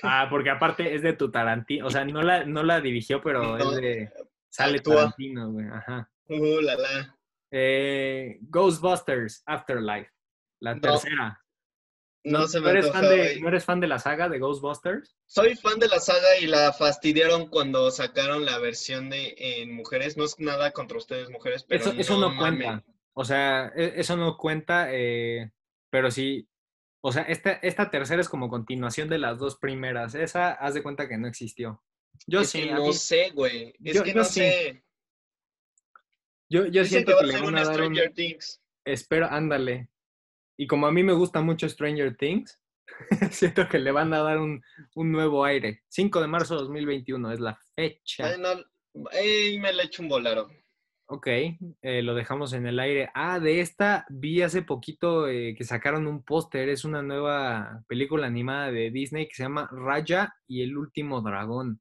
[0.03, 1.87] Ah, porque aparte es de tu Tarantino.
[1.87, 4.13] O sea, no la, no la dirigió, pero No, es de.
[4.49, 4.95] Sale actúa.
[4.97, 5.67] Tarantino, güey.
[5.67, 6.09] Ajá.
[6.29, 7.19] Uh, la, la.
[7.51, 10.11] Eh, Ghostbusters Afterlife.
[10.61, 11.44] La No, tercera.
[12.25, 13.41] No, se me eres antoja, fan de.
[13.41, 15.15] ¿No eres fan de la saga de Ghostbusters?
[15.27, 20.17] Soy fan de la saga y la fastidiaron cuando sacaron la versión de en mujeres.
[20.17, 22.83] No es nada contra ustedes, mujeres, pero eso eso no, cuenta.
[23.13, 25.53] O sea, e- eso no cuenta, eh,
[25.91, 26.49] pero sí.
[27.03, 30.15] O sea, esta, esta tercera es como continuación de las dos primeras.
[30.15, 31.83] Esa, haz de cuenta que no existió.
[32.27, 33.75] Yo Es sí, que no mí- sé, güey.
[33.85, 34.41] Es Yo- que yo no sí.
[34.41, 34.85] sé.
[36.49, 37.75] yo, yo Dicen siento que va que a le ser van un a dar un,
[37.95, 38.63] Stranger Things.
[38.87, 39.89] Espero, ándale.
[40.57, 42.61] Y como a mí me gusta mucho Stranger Things,
[43.31, 44.63] siento que le van a dar un,
[44.95, 45.83] un nuevo aire.
[45.89, 48.27] 5 de marzo de 2021 es la fecha.
[48.27, 48.49] Ay, no,
[49.13, 50.49] ay, me le echo un volaro.
[51.07, 53.11] Ok, eh, lo dejamos en el aire.
[53.15, 56.69] Ah, de esta vi hace poquito eh, que sacaron un póster.
[56.71, 61.81] Es una nueva película animada de Disney que se llama Raya y el último dragón.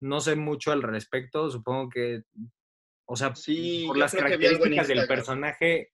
[0.00, 2.22] No sé mucho al respecto, supongo que,
[3.06, 5.90] o sea, Sí, por las características del personaje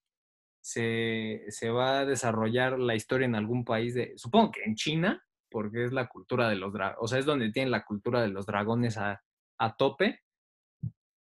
[0.63, 5.23] se, se va a desarrollar la historia en algún país de, supongo que en China,
[5.51, 8.29] porque es la cultura de los dragones, o sea, es donde tienen la cultura de
[8.29, 9.23] los dragones a,
[9.59, 10.21] a tope.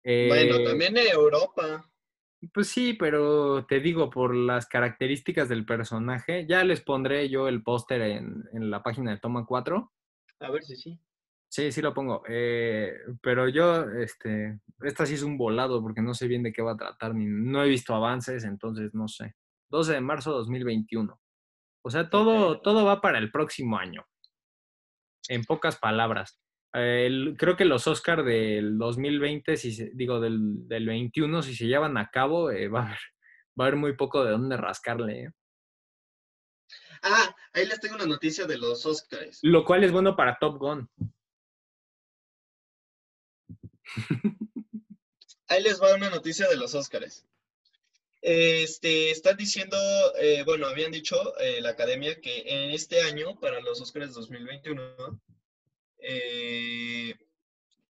[0.05, 1.89] Bueno, Eh, también en Europa.
[2.53, 7.63] Pues sí, pero te digo, por las características del personaje, ya les pondré yo el
[7.63, 9.91] póster en, en la página de Toma 4.
[10.39, 10.99] A ver si sí.
[11.54, 12.24] Sí, sí lo pongo.
[12.28, 16.64] Eh, pero yo, este, esta sí es un volado porque no sé bien de qué
[16.64, 19.36] va a tratar, ni no he visto avances, entonces no sé.
[19.70, 21.22] 12 de marzo de 2021.
[21.84, 24.04] O sea, todo, todo va para el próximo año.
[25.30, 26.41] En pocas palabras.
[26.74, 31.68] El- creo que los Oscar del 2020, si se- digo, del, del 21, si se
[31.68, 32.97] llevan a cabo, eh, va, a haber,
[33.60, 35.26] va a haber muy poco de dónde rascarle.
[35.26, 35.32] ¿eh?
[37.04, 39.38] Ah, ahí les tengo una noticia de los Oscars.
[39.43, 40.89] Lo cual es bueno para Top Gun.
[45.47, 47.25] Ahí les va una noticia de los Óscares.
[48.21, 49.77] Este, están diciendo,
[50.17, 55.21] eh, bueno, habían dicho eh, la academia que en este año, para los Óscares 2021,
[55.99, 57.15] eh,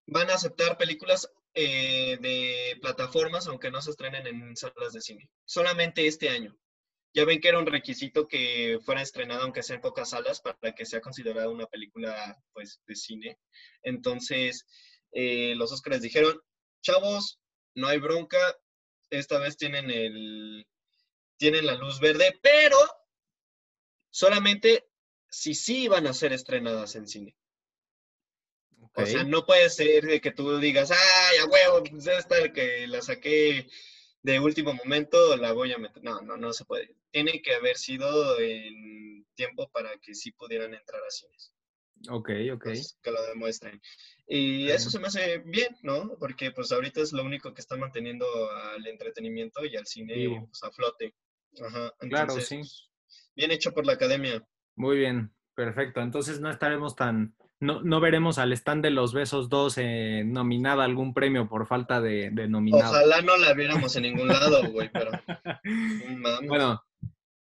[0.08, 5.30] van a aceptar películas eh, de plataformas, aunque no se estrenen en salas de cine.
[5.46, 6.58] Solamente este año.
[7.14, 10.74] Ya ven que era un requisito que fuera estrenada, aunque sea en pocas salas, para
[10.74, 13.38] que sea considerada una película, pues, de cine.
[13.84, 14.66] Entonces,
[15.14, 16.40] eh, los Óscares dijeron,
[16.82, 17.40] chavos,
[17.76, 18.58] no hay bronca,
[19.10, 20.68] esta vez tienen el
[21.38, 22.78] tienen la luz verde, pero
[24.10, 24.88] solamente
[25.30, 27.36] si sí van a ser estrenadas en cine.
[28.96, 32.86] O sea, no puede ser de que tú digas, ay, a huevo, pues esta que
[32.88, 33.68] la saqué
[34.22, 36.04] de último momento, la voy a meter.
[36.04, 36.96] No, no, no se puede.
[37.12, 41.53] Tiene que haber sido en tiempo para que sí pudieran entrar a cines.
[42.10, 42.64] Ok, ok.
[42.64, 43.82] pues, que lo demuestren.
[44.28, 46.16] Y eso se me hace bien, ¿no?
[46.20, 50.64] Porque pues ahorita es lo único que está manteniendo al entretenimiento y al cine pues,
[50.64, 51.14] a flote.
[51.62, 51.94] Ajá.
[52.00, 52.58] Claro, sí.
[52.58, 52.90] pues,
[53.36, 54.46] bien hecho por la academia.
[54.76, 56.02] Muy bien, perfecto.
[56.02, 60.84] Entonces no estaremos tan, no, no veremos al stand de los besos 2 eh, nominada
[60.84, 62.92] a algún premio por falta de, de nominado.
[62.92, 65.12] Ojalá no la viéramos en ningún lado, güey, pero
[65.64, 66.50] mames.
[66.50, 66.84] Bueno,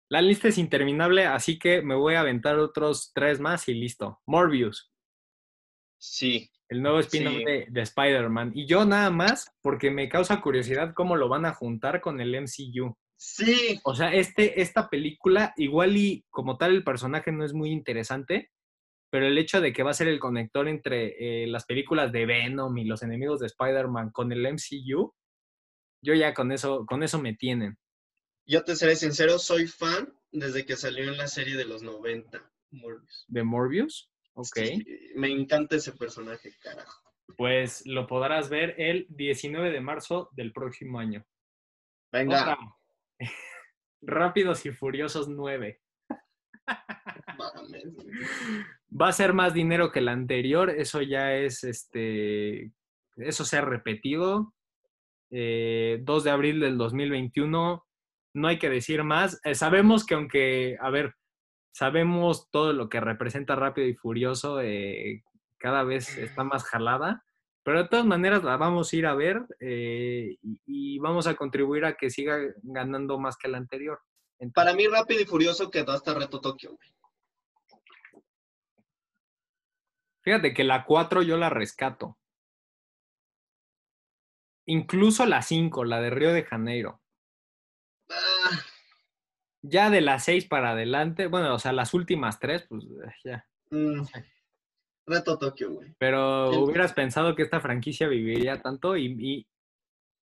[0.10, 4.20] la lista es interminable, así que me voy a aventar otros tres más y listo.
[4.26, 4.92] Morbius,
[6.02, 7.44] Sí, el nuevo spin-off Sí.
[7.44, 8.54] de, de Spider-Man.
[8.56, 12.34] Y yo nada más, porque me causa curiosidad cómo lo van a juntar con el
[12.36, 12.96] MCU.
[13.18, 17.72] sí, O sea, este, esta película, igual y como tal el personaje no es muy
[17.72, 18.50] interesante,
[19.12, 22.26] pero el hecho de que va a ser el conector entre eh, las películas de
[22.26, 25.14] Venom y los enemigos de Spider-Man con el MCU,
[26.02, 27.78] yo ya con eso, con eso me tienen.
[28.50, 32.42] Yo te seré sincero, soy fan desde que salió en la serie de los 90.
[32.72, 33.26] Morbius.
[33.28, 34.12] ¿De Morbius?
[34.34, 34.58] Ok.
[34.58, 34.86] Sí,
[35.16, 37.14] me encanta ese personaje, carajo.
[37.38, 41.24] Pues lo podrás ver el 19 de marzo del próximo año.
[42.12, 42.58] Venga, Otra.
[44.02, 45.80] Rápidos y Furiosos 9.
[47.38, 47.84] mames.
[49.00, 52.72] Va a ser más dinero que el anterior, eso ya es, este,
[53.18, 54.56] eso se ha repetido.
[55.30, 57.86] Eh, 2 de abril del 2021,
[58.34, 59.40] no hay que decir más.
[59.44, 61.16] Eh, sabemos que aunque, a ver,
[61.72, 65.24] sabemos todo lo que representa Rápido y Furioso, eh,
[65.58, 67.24] cada vez está más jalada,
[67.64, 71.36] pero de todas maneras la vamos a ir a ver eh, y, y vamos a
[71.36, 74.00] contribuir a que siga ganando más que el anterior.
[74.40, 76.78] Entonces, Para mí, Rápido y Furioso quedó hasta Reto Tokio.
[80.22, 82.18] Fíjate que la 4 yo la rescato.
[84.66, 87.02] Incluso la 5, la de Río de Janeiro.
[89.62, 93.46] Ya de la 6 para adelante, bueno, o sea, las últimas tres, pues eh, ya.
[93.72, 94.04] mm,
[95.06, 95.94] Reto Tokio, güey.
[95.98, 99.48] Pero hubieras pensado que esta franquicia viviría tanto y, y,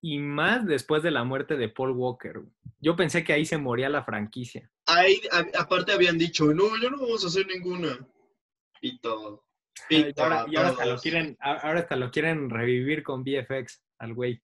[0.02, 2.40] y más después de la muerte de Paul Walker.
[2.40, 2.52] güey.
[2.80, 4.70] Yo pensé que ahí se moría la franquicia.
[4.86, 7.98] Ahí, a- aparte habían dicho, no, ya no vamos a hacer ninguna.
[8.80, 14.14] Y ahora, y ahora hasta lo quieren, ahora hasta lo quieren revivir con VFX al
[14.14, 14.42] güey.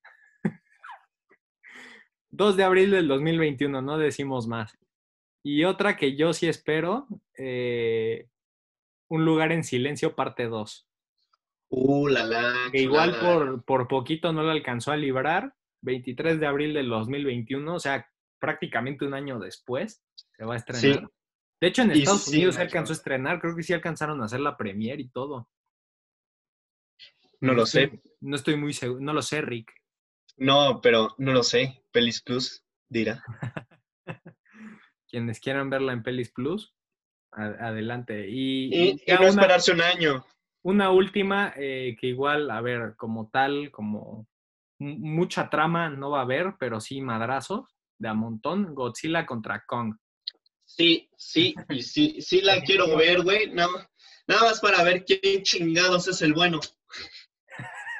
[2.37, 4.77] 2 de abril del 2021, no decimos más.
[5.43, 7.07] Y otra que yo sí espero,
[7.37, 8.29] eh,
[9.09, 10.89] Un lugar en silencio, parte 2.
[11.69, 12.53] Uh, la la.
[12.73, 15.55] Que igual por, por poquito no lo alcanzó a librar.
[15.83, 18.11] 23 de abril del 2021, o sea,
[18.41, 20.03] prácticamente un año después
[20.37, 21.01] se va a estrenar.
[21.01, 21.07] Sí.
[21.61, 24.21] De hecho, en Y Estados sí, Unidos se alcanzó a estrenar, creo que sí alcanzaron
[24.23, 25.49] a hacer la premiere y todo.
[27.41, 28.03] No lo estoy- sé.
[28.21, 29.71] No estoy muy seguro, no lo sé, Rick.
[30.39, 31.84] No, pero no lo sé.
[31.95, 33.23] Pelis Plus dirá.
[35.09, 36.75] Quienes quieran verla en Pelis Plus,
[37.31, 38.27] adelante.
[38.29, 40.27] Y, no una, esperarse un año.
[40.65, 44.27] una última, eh, que igual, a ver, como tal, como
[44.81, 47.69] mu- mucha trama no va a haber, pero sí madrazos
[47.99, 48.75] de a montón.
[48.75, 49.95] Godzilla contra Kong.
[50.65, 53.53] Sí, sí, y sí, sí la quiero ver, güey.
[53.53, 53.69] No,
[54.27, 56.59] nada más para ver quién chingados es el bueno.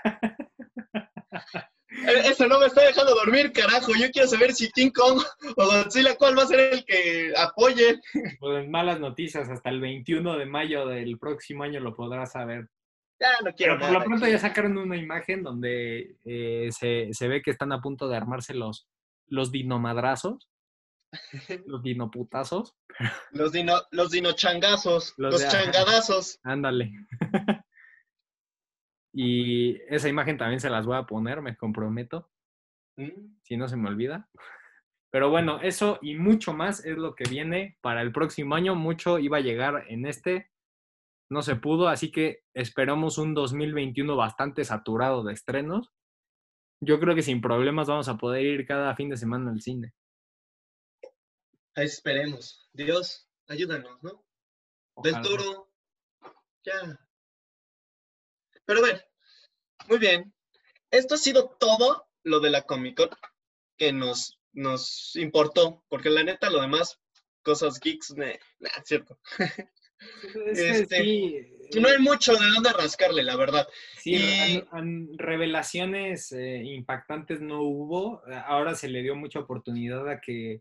[2.07, 3.93] Eh, Eso no me está dejando dormir, carajo.
[3.99, 5.21] Yo quiero saber si King Kong
[5.57, 8.01] o Godzilla, ¿cuál va a ser el que apoye?
[8.41, 12.69] Pues malas noticias, hasta el 21 de mayo del próximo año lo podrás saber.
[13.21, 17.29] Ya no quiero Pero por lo pronto ya sacaron una imagen donde eh, se, se
[17.29, 18.89] ve que están a punto de armarse los,
[19.29, 20.49] los dinomadrazos,
[21.67, 22.75] los dinoputazos.
[23.31, 25.63] Los dino, los dinochangazos, Los los, de- ajá.
[25.63, 26.41] changadazos.
[26.43, 26.91] Ándale.
[29.15, 32.31] y esa imagen también se las voy a poner, me comprometo,
[32.97, 34.29] Mm, si no se me olvida.
[35.11, 38.75] Pero bueno, eso y mucho más es lo que viene para el próximo año.
[38.75, 40.51] Mucho iba a llegar en este,
[41.31, 45.93] no se pudo, así que esperamos un 2021 bastante saturado de estrenos.
[46.81, 49.95] Yo creo que sin problemas vamos a poder ir cada fin de semana al cine.
[51.77, 52.69] Ahí esperemos.
[52.73, 54.25] Dios, ayúdanos, ¿no?
[55.03, 55.23] Del Ojalá.
[55.23, 55.71] Toro.
[56.65, 57.04] Ya.
[58.67, 58.99] Pero bueno,
[59.89, 60.33] muy bien.
[60.91, 63.11] Esto ha sido todo lo de la Comic Con
[63.77, 67.01] que nos, nos importó, porque la neta, lo demás,
[67.43, 69.19] cosas geeks, nah, nah, es cierto.
[70.47, 73.67] Es Este, sí, No hay mucho de dónde rascarle, la verdad.
[73.97, 78.21] Sí, Y- an- an- revelaciones eh, impactantes no hubo.
[78.47, 80.61] Ahora se le dio mucha oportunidad a que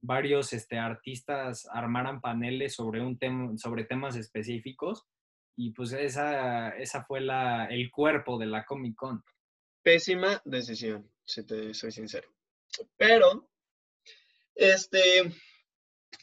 [0.00, 5.04] varios este, artistas armaran paneles sobre un tema, sobre temas específicos.
[5.56, 9.22] Y pues esa, esa fue la, el cuerpo de la Comic Con.
[9.82, 12.28] Pésima decisión, si te soy sincero.
[12.96, 13.50] Pero,
[14.54, 15.32] este,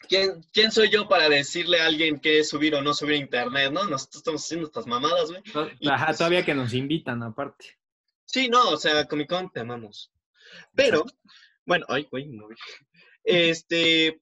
[0.10, 3.72] ¿quién, quién soy yo para decirle a alguien que subir o no subir a internet,
[3.72, 3.86] no?
[3.86, 5.44] Nosotros estamos haciendo estas mamadas, güey.
[5.88, 7.78] Ajá, pues- todavía que nos invitan aparte.
[8.26, 10.12] Sí, no, o sea, Comic Con te amamos.
[10.74, 11.06] Pero,
[11.66, 12.58] bueno, ay, güey, no, güey.
[13.24, 14.20] Este,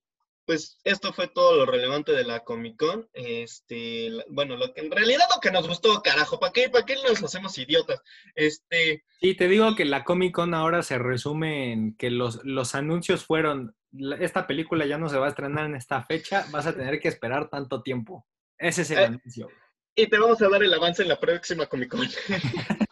[0.50, 3.08] pues esto fue todo lo relevante de la Comic Con.
[3.12, 6.96] Este, bueno, lo que en realidad lo que nos gustó, carajo, ¿para qué, para qué
[6.96, 8.00] nos hacemos idiotas?
[8.34, 12.74] Este, Sí, te digo que la Comic Con ahora se resume en que los, los
[12.74, 16.66] anuncios fueron, "La- esta película ya no se va a estrenar en esta fecha, vas
[16.66, 18.26] a tener que esperar tanto tiempo.
[18.58, 19.48] Ese es el Eh, anuncio.
[19.94, 22.00] y te vamos a dar el avance en la próxima Comic Con.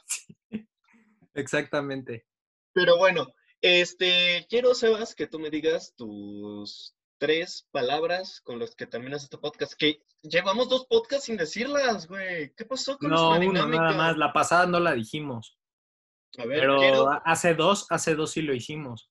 [1.35, 2.25] Exactamente.
[2.73, 8.87] Pero bueno, este, quiero, Sebas, que tú me digas tus tres palabras con las que
[8.87, 9.75] terminas este podcast.
[9.75, 12.53] Que llevamos dos podcasts sin decirlas, güey.
[12.55, 13.83] ¿Qué pasó con No, nuestra dinámica?
[13.83, 14.17] nada más.
[14.17, 15.59] La pasada no la dijimos.
[16.39, 19.11] A ver, Pero quiero, hace dos, hace dos sí lo hicimos.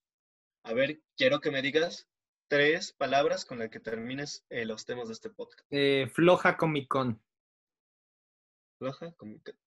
[0.64, 2.08] a ver, quiero que me digas
[2.50, 5.66] tres palabras con las que termines eh, los temas de este podcast.
[5.72, 7.22] Eh, floja Comic Con.
[8.80, 9.60] Floja, Comic Con.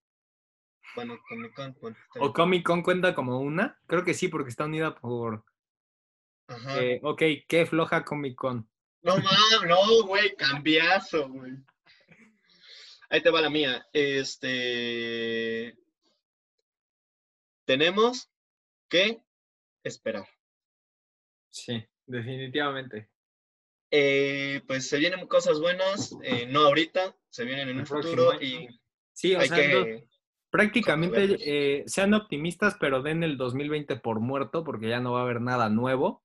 [0.94, 2.32] Bueno, Comic Con, bueno, ¿O.
[2.32, 3.78] Comic Con cuenta como una?
[3.86, 5.44] Creo que sí, porque está unida por...
[6.78, 8.68] Eh, ok, ¿qué floja Comic Con?
[9.02, 11.52] No mames, no, güey, cambiazo, güey.
[13.08, 13.86] Ahí te va la mía.
[13.92, 15.76] Este.
[17.64, 18.30] Tenemos
[18.88, 19.22] que
[19.84, 20.26] esperar.
[21.50, 23.08] Sí, definitivamente.
[23.90, 28.30] Eh, pues se vienen cosas buenas, eh, no ahorita, se vienen en El un futuro
[28.32, 28.40] año.
[28.40, 28.68] y
[29.12, 30.08] Sí, o hay sea, no- que.
[30.50, 35.22] prácticamente eh, sean optimistas, pero den el 2020 por muerto, porque ya no va a
[35.22, 36.22] haber nada nuevo.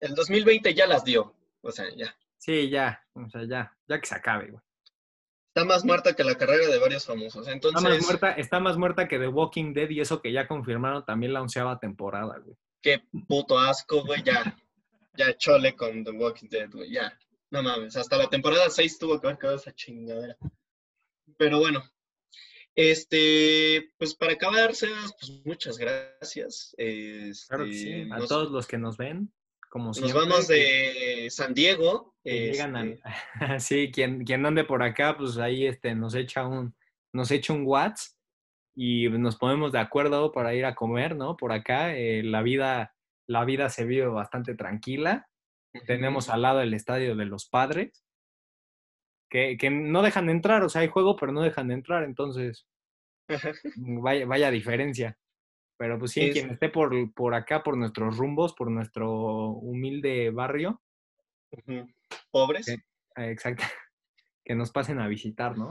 [0.00, 1.34] El 2020 ya las dio.
[1.60, 2.16] O sea, ya.
[2.38, 4.62] Sí, ya, o sea, ya, ya que se acabe, güey.
[5.48, 7.48] Está más muerta que la carrera de varios famosos.
[7.48, 10.46] Está más, Entonces, muerta, está más muerta que The Walking Dead y eso que ya
[10.46, 12.56] confirmaron también la onceava temporada, güey.
[12.80, 14.22] qué puto asco, güey.
[14.22, 14.56] Ya.
[15.16, 16.92] Ya chole con The Walking Dead, güey.
[16.92, 17.18] Ya.
[17.50, 17.96] No mames.
[17.96, 20.36] Hasta la temporada 6 tuvo que haber quedado esa chingadera.
[21.36, 21.82] Pero bueno.
[22.76, 26.72] Este, pues para acabar, Sebas, pues muchas gracias.
[26.76, 27.92] Claro que sí.
[27.92, 29.32] Este, A nos, todos los que nos ven,
[29.68, 30.54] como nos vamos que-
[31.24, 32.14] de San Diego.
[32.22, 33.02] que llegan a- este,
[33.60, 36.74] sí, quien, quien ande por acá, pues ahí este, nos echa un,
[37.12, 38.14] nos echa un WhatsApp
[38.76, 41.36] y nos ponemos de acuerdo para ir a comer, ¿no?
[41.36, 42.94] Por acá, eh, la vida,
[43.26, 45.28] la vida se vive bastante tranquila.
[45.86, 48.04] Tenemos al lado el estadio de los padres,
[49.30, 52.04] que, que no dejan de entrar, o sea, hay juego, pero no dejan de entrar,
[52.04, 52.66] entonces,
[53.76, 55.18] vaya, vaya diferencia.
[55.78, 59.10] Pero pues sí, Es- quien esté por, por acá, por nuestros rumbos, por nuestro
[59.50, 60.82] humilde barrio.
[62.30, 62.68] Pobres.
[62.68, 62.76] Eh,
[63.16, 63.62] exacto,
[64.44, 65.70] que nos pasen a visitar, ¿no?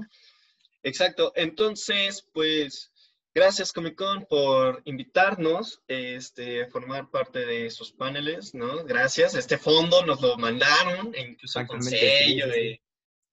[0.83, 1.33] Exacto.
[1.35, 2.93] Entonces, pues,
[3.33, 8.85] gracias Comic Con por invitarnos este, a formar parte de sus paneles, ¿no?
[8.85, 9.35] Gracias.
[9.35, 12.81] Este fondo nos lo mandaron, e incluso con sí, sello sí,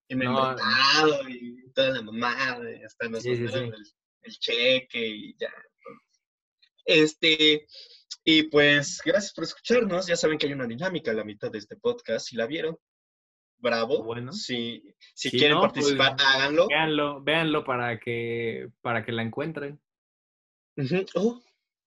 [0.09, 3.75] y No, membretado y toda la mamada, hasta nos Sí, sí, mandaron sí.
[3.77, 5.53] El, el cheque y ya.
[6.85, 7.67] Este,
[8.25, 10.07] y pues, gracias por escucharnos.
[10.07, 12.27] Ya saben que hay una dinámica a la mitad de este podcast.
[12.29, 12.79] Si la vieron,
[13.59, 14.03] bravo.
[14.03, 14.33] Bueno.
[14.33, 14.83] Si,
[15.15, 16.69] si Si quieren no, participar, pues, háganlo.
[16.69, 19.81] Véanlo, véanlo para que, para que la encuentren.
[21.15, 21.41] Oh,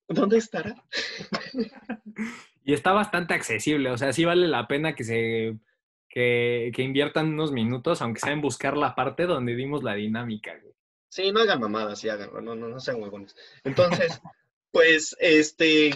[0.08, 0.76] ¿Dónde estará?
[2.64, 5.58] y está bastante accesible, o sea, sí vale la pena que se
[6.10, 10.58] que, que inviertan unos minutos, aunque sea en buscar la parte donde dimos la dinámica.
[10.62, 10.74] Güey.
[11.10, 13.36] Sí, no hagan mamadas, sí háganlo, no, no, no sean huevones.
[13.64, 14.22] Entonces,
[14.72, 15.92] pues, este,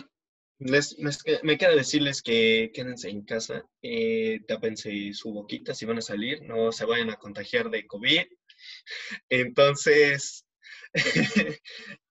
[0.60, 0.96] les,
[1.44, 6.44] me queda decirles que quédense en casa, eh, tápense su boquita si van a salir,
[6.44, 8.26] no se vayan a contagiar de COVID.
[9.30, 10.46] Entonces,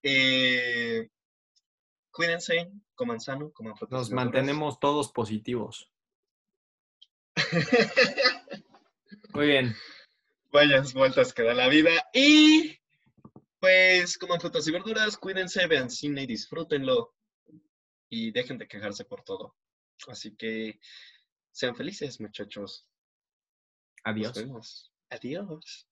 [0.03, 1.09] eh,
[2.11, 3.99] cuídense, coman sano, coman frutas.
[3.99, 5.91] Nos mantenemos todos positivos.
[9.35, 9.77] Muy bien.
[10.53, 11.93] Vayas vueltas que da la vida.
[12.13, 12.80] Y
[13.61, 17.15] pues coman frutas y verduras, cuídense, vean cine y disfrútenlo.
[18.09, 19.55] Y dejen de quejarse por todo.
[20.09, 20.81] Así que
[21.53, 22.89] sean felices, muchachos.
[24.03, 24.91] Adiós.
[25.11, 25.87] Adiós.